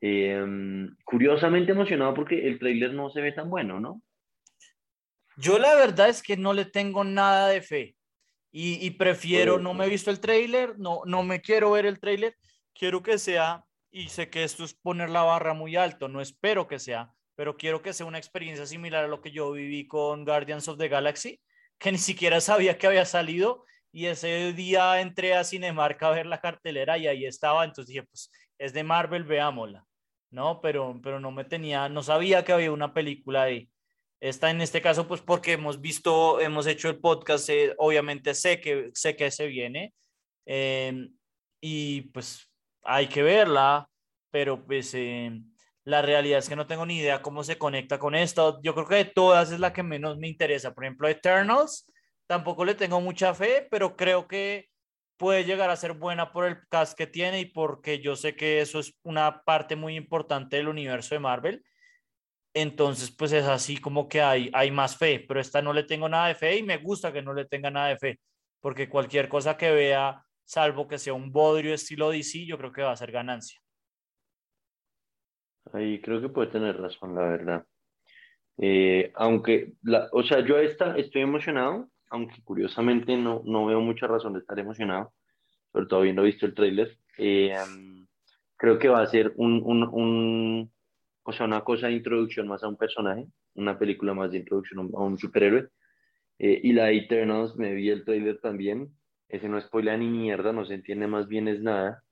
Eh, 0.00 0.44
curiosamente 1.04 1.72
emocionado 1.72 2.14
porque 2.14 2.46
el 2.46 2.58
tráiler 2.58 2.92
no 2.92 3.10
se 3.10 3.20
ve 3.20 3.32
tan 3.32 3.48
bueno, 3.48 3.80
¿no? 3.80 4.02
Yo 5.36 5.58
la 5.58 5.74
verdad 5.74 6.08
es 6.08 6.22
que 6.22 6.36
no 6.36 6.52
le 6.52 6.64
tengo 6.64 7.04
nada 7.04 7.48
de 7.48 7.60
fe 7.60 7.96
y, 8.52 8.84
y 8.86 8.90
prefiero, 8.90 9.58
no 9.58 9.74
me 9.74 9.86
he 9.86 9.88
visto 9.88 10.10
el 10.10 10.20
tráiler, 10.20 10.78
no, 10.78 11.00
no 11.06 11.24
me 11.24 11.40
quiero 11.40 11.72
ver 11.72 11.86
el 11.86 11.98
tráiler, 11.98 12.36
quiero 12.72 13.02
que 13.02 13.18
sea 13.18 13.64
y 13.94 14.08
sé 14.08 14.28
que 14.28 14.42
esto 14.42 14.64
es 14.64 14.74
poner 14.74 15.08
la 15.08 15.22
barra 15.22 15.54
muy 15.54 15.76
alto, 15.76 16.08
no 16.08 16.20
espero 16.20 16.66
que 16.66 16.80
sea, 16.80 17.14
pero 17.36 17.56
quiero 17.56 17.80
que 17.80 17.92
sea 17.92 18.06
una 18.06 18.18
experiencia 18.18 18.66
similar 18.66 19.04
a 19.04 19.08
lo 19.08 19.20
que 19.20 19.30
yo 19.30 19.52
viví 19.52 19.86
con 19.86 20.24
Guardians 20.24 20.66
of 20.66 20.78
the 20.78 20.88
Galaxy, 20.88 21.40
que 21.78 21.92
ni 21.92 21.98
siquiera 21.98 22.40
sabía 22.40 22.76
que 22.76 22.88
había 22.88 23.04
salido 23.04 23.64
y 23.92 24.06
ese 24.06 24.52
día 24.52 25.00
entré 25.00 25.34
a 25.34 25.44
Cinemark 25.44 26.02
a 26.02 26.10
ver 26.10 26.26
la 26.26 26.40
cartelera 26.40 26.98
y 26.98 27.06
ahí 27.06 27.24
estaba, 27.24 27.64
entonces 27.64 27.86
dije, 27.86 28.02
pues 28.02 28.32
es 28.58 28.72
de 28.72 28.82
Marvel, 28.82 29.22
veámosla, 29.22 29.86
¿no? 30.32 30.60
Pero, 30.60 30.98
pero 31.00 31.20
no 31.20 31.30
me 31.30 31.44
tenía, 31.44 31.88
no 31.88 32.02
sabía 32.02 32.44
que 32.44 32.52
había 32.52 32.72
una 32.72 32.92
película 32.92 33.44
ahí. 33.44 33.70
Esta 34.18 34.50
en 34.50 34.60
este 34.60 34.82
caso, 34.82 35.06
pues 35.06 35.20
porque 35.20 35.52
hemos 35.52 35.80
visto, 35.80 36.40
hemos 36.40 36.66
hecho 36.66 36.88
el 36.88 36.98
podcast, 36.98 37.48
eh, 37.48 37.76
obviamente 37.78 38.34
sé 38.34 38.60
que, 38.60 38.90
sé 38.92 39.14
que 39.14 39.30
se 39.30 39.46
viene 39.46 39.94
em, 40.46 41.16
y 41.60 42.02
pues 42.12 42.50
hay 42.84 43.08
que 43.08 43.22
verla, 43.22 43.88
pero 44.30 44.64
pues 44.64 44.94
em, 44.94 45.52
la 45.84 46.02
realidad 46.02 46.38
es 46.38 46.48
que 46.48 46.56
no 46.56 46.66
tengo 46.66 46.86
ni 46.86 46.98
idea 46.98 47.22
cómo 47.22 47.44
se 47.44 47.58
conecta 47.58 47.98
con 47.98 48.14
esto. 48.14 48.60
Yo 48.62 48.74
creo 48.74 48.86
que 48.86 48.94
de 48.96 49.04
todas 49.06 49.52
es 49.52 49.60
la 49.60 49.72
que 49.72 49.82
menos 49.82 50.18
me 50.18 50.28
interesa. 50.28 50.74
Por 50.74 50.84
ejemplo, 50.84 51.08
Eternals, 51.08 51.86
tampoco 52.26 52.64
le 52.64 52.74
tengo 52.74 53.00
mucha 53.00 53.34
fe, 53.34 53.66
pero 53.70 53.96
creo 53.96 54.26
que 54.28 54.68
puede 55.16 55.44
llegar 55.44 55.70
a 55.70 55.76
ser 55.76 55.92
buena 55.92 56.32
por 56.32 56.46
el 56.46 56.66
cast 56.68 56.96
que 56.96 57.06
tiene 57.06 57.40
y 57.40 57.46
porque 57.46 58.00
yo 58.00 58.16
sé 58.16 58.34
que 58.36 58.60
eso 58.60 58.80
es 58.80 58.94
una 59.02 59.42
parte 59.44 59.76
muy 59.76 59.96
importante 59.96 60.56
del 60.56 60.68
universo 60.68 61.14
de 61.14 61.20
Marvel 61.20 61.64
entonces 62.54 63.10
pues 63.10 63.32
es 63.32 63.44
así 63.44 63.78
como 63.78 64.08
que 64.08 64.22
hay, 64.22 64.48
hay 64.54 64.70
más 64.70 64.96
fe, 64.96 65.24
pero 65.26 65.40
esta 65.40 65.60
no 65.60 65.72
le 65.72 65.82
tengo 65.82 66.08
nada 66.08 66.28
de 66.28 66.36
fe 66.36 66.56
y 66.56 66.62
me 66.62 66.78
gusta 66.78 67.12
que 67.12 67.20
no 67.20 67.34
le 67.34 67.44
tenga 67.46 67.70
nada 67.70 67.88
de 67.88 67.98
fe, 67.98 68.20
porque 68.60 68.88
cualquier 68.88 69.28
cosa 69.28 69.56
que 69.56 69.72
vea, 69.72 70.24
salvo 70.44 70.86
que 70.86 70.98
sea 70.98 71.14
un 71.14 71.32
bodrio 71.32 71.74
estilo 71.74 72.10
DC, 72.10 72.46
yo 72.46 72.58
creo 72.58 72.72
que 72.72 72.82
va 72.82 72.92
a 72.92 72.96
ser 72.96 73.12
ganancia. 73.12 73.60
Ahí 75.72 76.00
creo 76.00 76.20
que 76.20 76.28
puede 76.28 76.50
tener 76.50 76.80
razón, 76.80 77.14
la 77.14 77.22
verdad. 77.22 77.66
Eh, 78.58 79.10
aunque, 79.14 79.72
la, 79.82 80.08
o 80.12 80.22
sea, 80.22 80.40
yo 80.40 80.58
esta 80.58 80.96
estoy 80.96 81.22
emocionado, 81.22 81.88
aunque 82.10 82.42
curiosamente 82.44 83.16
no, 83.16 83.42
no 83.44 83.66
veo 83.66 83.80
mucha 83.80 84.06
razón 84.06 84.34
de 84.34 84.40
estar 84.40 84.58
emocionado, 84.58 85.12
todavía 85.88 86.12
no 86.12 86.22
he 86.22 86.26
visto 86.26 86.46
el 86.46 86.54
tráiler. 86.54 86.96
Eh, 87.18 87.56
creo 88.56 88.78
que 88.78 88.88
va 88.88 89.02
a 89.02 89.06
ser 89.06 89.32
un, 89.36 89.62
un, 89.64 89.82
un 89.82 90.72
o 91.24 91.32
sea, 91.32 91.46
una 91.46 91.62
cosa 91.62 91.88
de 91.88 91.94
introducción 91.94 92.46
más 92.46 92.62
a 92.62 92.68
un 92.68 92.76
personaje, 92.76 93.26
una 93.54 93.78
película 93.78 94.14
más 94.14 94.30
de 94.30 94.38
introducción 94.38 94.90
a 94.94 95.00
un 95.00 95.18
superhéroe. 95.18 95.68
Eh, 96.38 96.60
y 96.62 96.72
la 96.72 96.90
Eternals, 96.90 97.56
me 97.56 97.74
vi 97.74 97.88
el 97.90 98.04
trailer 98.04 98.38
también, 98.40 98.94
ese 99.28 99.48
no 99.48 99.60
spoiler 99.60 99.98
ni 99.98 100.08
mierda, 100.08 100.52
no 100.52 100.64
se 100.64 100.74
entiende 100.74 101.06
más 101.06 101.28
bien 101.28 101.48
es 101.48 101.60
nada, 101.60 102.02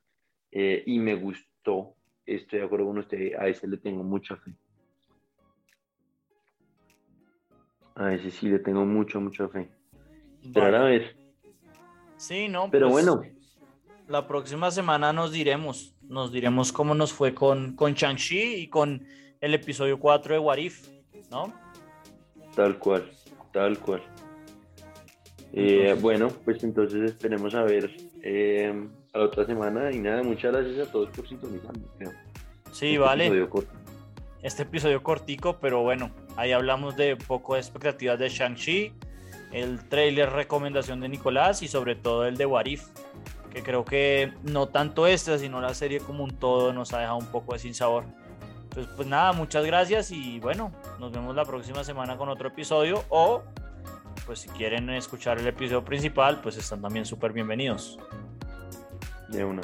eh, 0.50 0.82
y 0.86 0.98
me 0.98 1.14
gustó, 1.14 1.94
estoy 2.26 2.60
de 2.60 2.64
acuerdo 2.64 2.86
con 2.86 2.98
usted, 2.98 3.34
a 3.38 3.48
ese 3.48 3.66
le 3.68 3.76
tengo 3.76 4.02
mucha 4.02 4.36
fe. 4.36 4.54
A 7.94 8.14
ese 8.14 8.30
sí 8.30 8.48
le 8.48 8.58
tengo 8.58 8.84
mucha, 8.84 9.18
mucha 9.18 9.48
fe. 9.48 9.68
Pero 10.54 10.76
a 10.76 10.84
ver. 10.84 11.14
Sí, 12.16 12.48
no. 12.48 12.70
Pero 12.70 12.88
pues, 12.90 13.04
bueno. 13.04 13.22
La 14.08 14.26
próxima 14.26 14.70
semana 14.70 15.12
nos 15.12 15.30
diremos 15.30 15.92
nos 16.12 16.30
diremos 16.30 16.72
cómo 16.72 16.94
nos 16.94 17.12
fue 17.12 17.34
con, 17.34 17.74
con 17.74 17.94
Shang-Chi 17.94 18.56
y 18.56 18.68
con 18.68 19.04
el 19.40 19.54
episodio 19.54 19.98
4 19.98 20.34
de 20.34 20.38
Warif, 20.38 20.88
¿no? 21.30 21.52
Tal 22.54 22.78
cual, 22.78 23.10
tal 23.50 23.78
cual. 23.78 24.02
Eh, 25.52 25.96
bueno, 26.00 26.28
pues 26.44 26.64
entonces 26.64 27.10
esperemos 27.10 27.54
a 27.54 27.62
ver 27.62 27.90
eh, 28.22 28.72
a 29.12 29.18
la 29.18 29.24
otra 29.24 29.44
semana 29.44 29.92
y 29.92 29.98
nada, 29.98 30.22
muchas 30.22 30.52
gracias 30.52 30.88
a 30.88 30.92
todos 30.92 31.10
por 31.10 31.28
sintonizarnos. 31.28 31.84
Sí, 32.72 32.94
este 32.94 32.98
vale. 32.98 33.48
este 34.42 34.62
episodio 34.62 35.02
cortico, 35.02 35.58
pero 35.60 35.82
bueno, 35.82 36.10
ahí 36.36 36.52
hablamos 36.52 36.96
de 36.96 37.16
poco 37.16 37.54
de 37.54 37.60
expectativas 37.60 38.18
de 38.18 38.28
Shang-Chi, 38.30 38.92
el 39.52 39.86
trailer 39.88 40.30
recomendación 40.30 41.00
de 41.00 41.08
Nicolás 41.10 41.62
y 41.62 41.68
sobre 41.68 41.96
todo 41.96 42.26
el 42.26 42.36
de 42.36 42.46
Warif 42.46 42.88
que 43.52 43.62
creo 43.62 43.84
que 43.84 44.32
no 44.42 44.68
tanto 44.68 45.06
esta, 45.06 45.38
sino 45.38 45.60
la 45.60 45.74
serie 45.74 46.00
como 46.00 46.24
un 46.24 46.30
todo 46.30 46.72
nos 46.72 46.92
ha 46.94 47.00
dejado 47.00 47.18
un 47.18 47.26
poco 47.26 47.52
de 47.52 47.58
sin 47.58 47.74
sabor. 47.74 48.04
Entonces, 48.64 48.92
pues 48.96 49.06
nada, 49.06 49.32
muchas 49.32 49.66
gracias 49.66 50.10
y 50.10 50.40
bueno, 50.40 50.72
nos 50.98 51.12
vemos 51.12 51.36
la 51.36 51.44
próxima 51.44 51.84
semana 51.84 52.16
con 52.16 52.30
otro 52.30 52.48
episodio 52.48 53.04
o 53.10 53.42
pues 54.26 54.40
si 54.40 54.48
quieren 54.48 54.90
escuchar 54.90 55.38
el 55.38 55.46
episodio 55.46 55.84
principal, 55.84 56.40
pues 56.40 56.56
están 56.56 56.80
también 56.82 57.04
súper 57.04 57.32
bienvenidos. 57.32 57.98
De 59.28 59.44
una. 59.44 59.62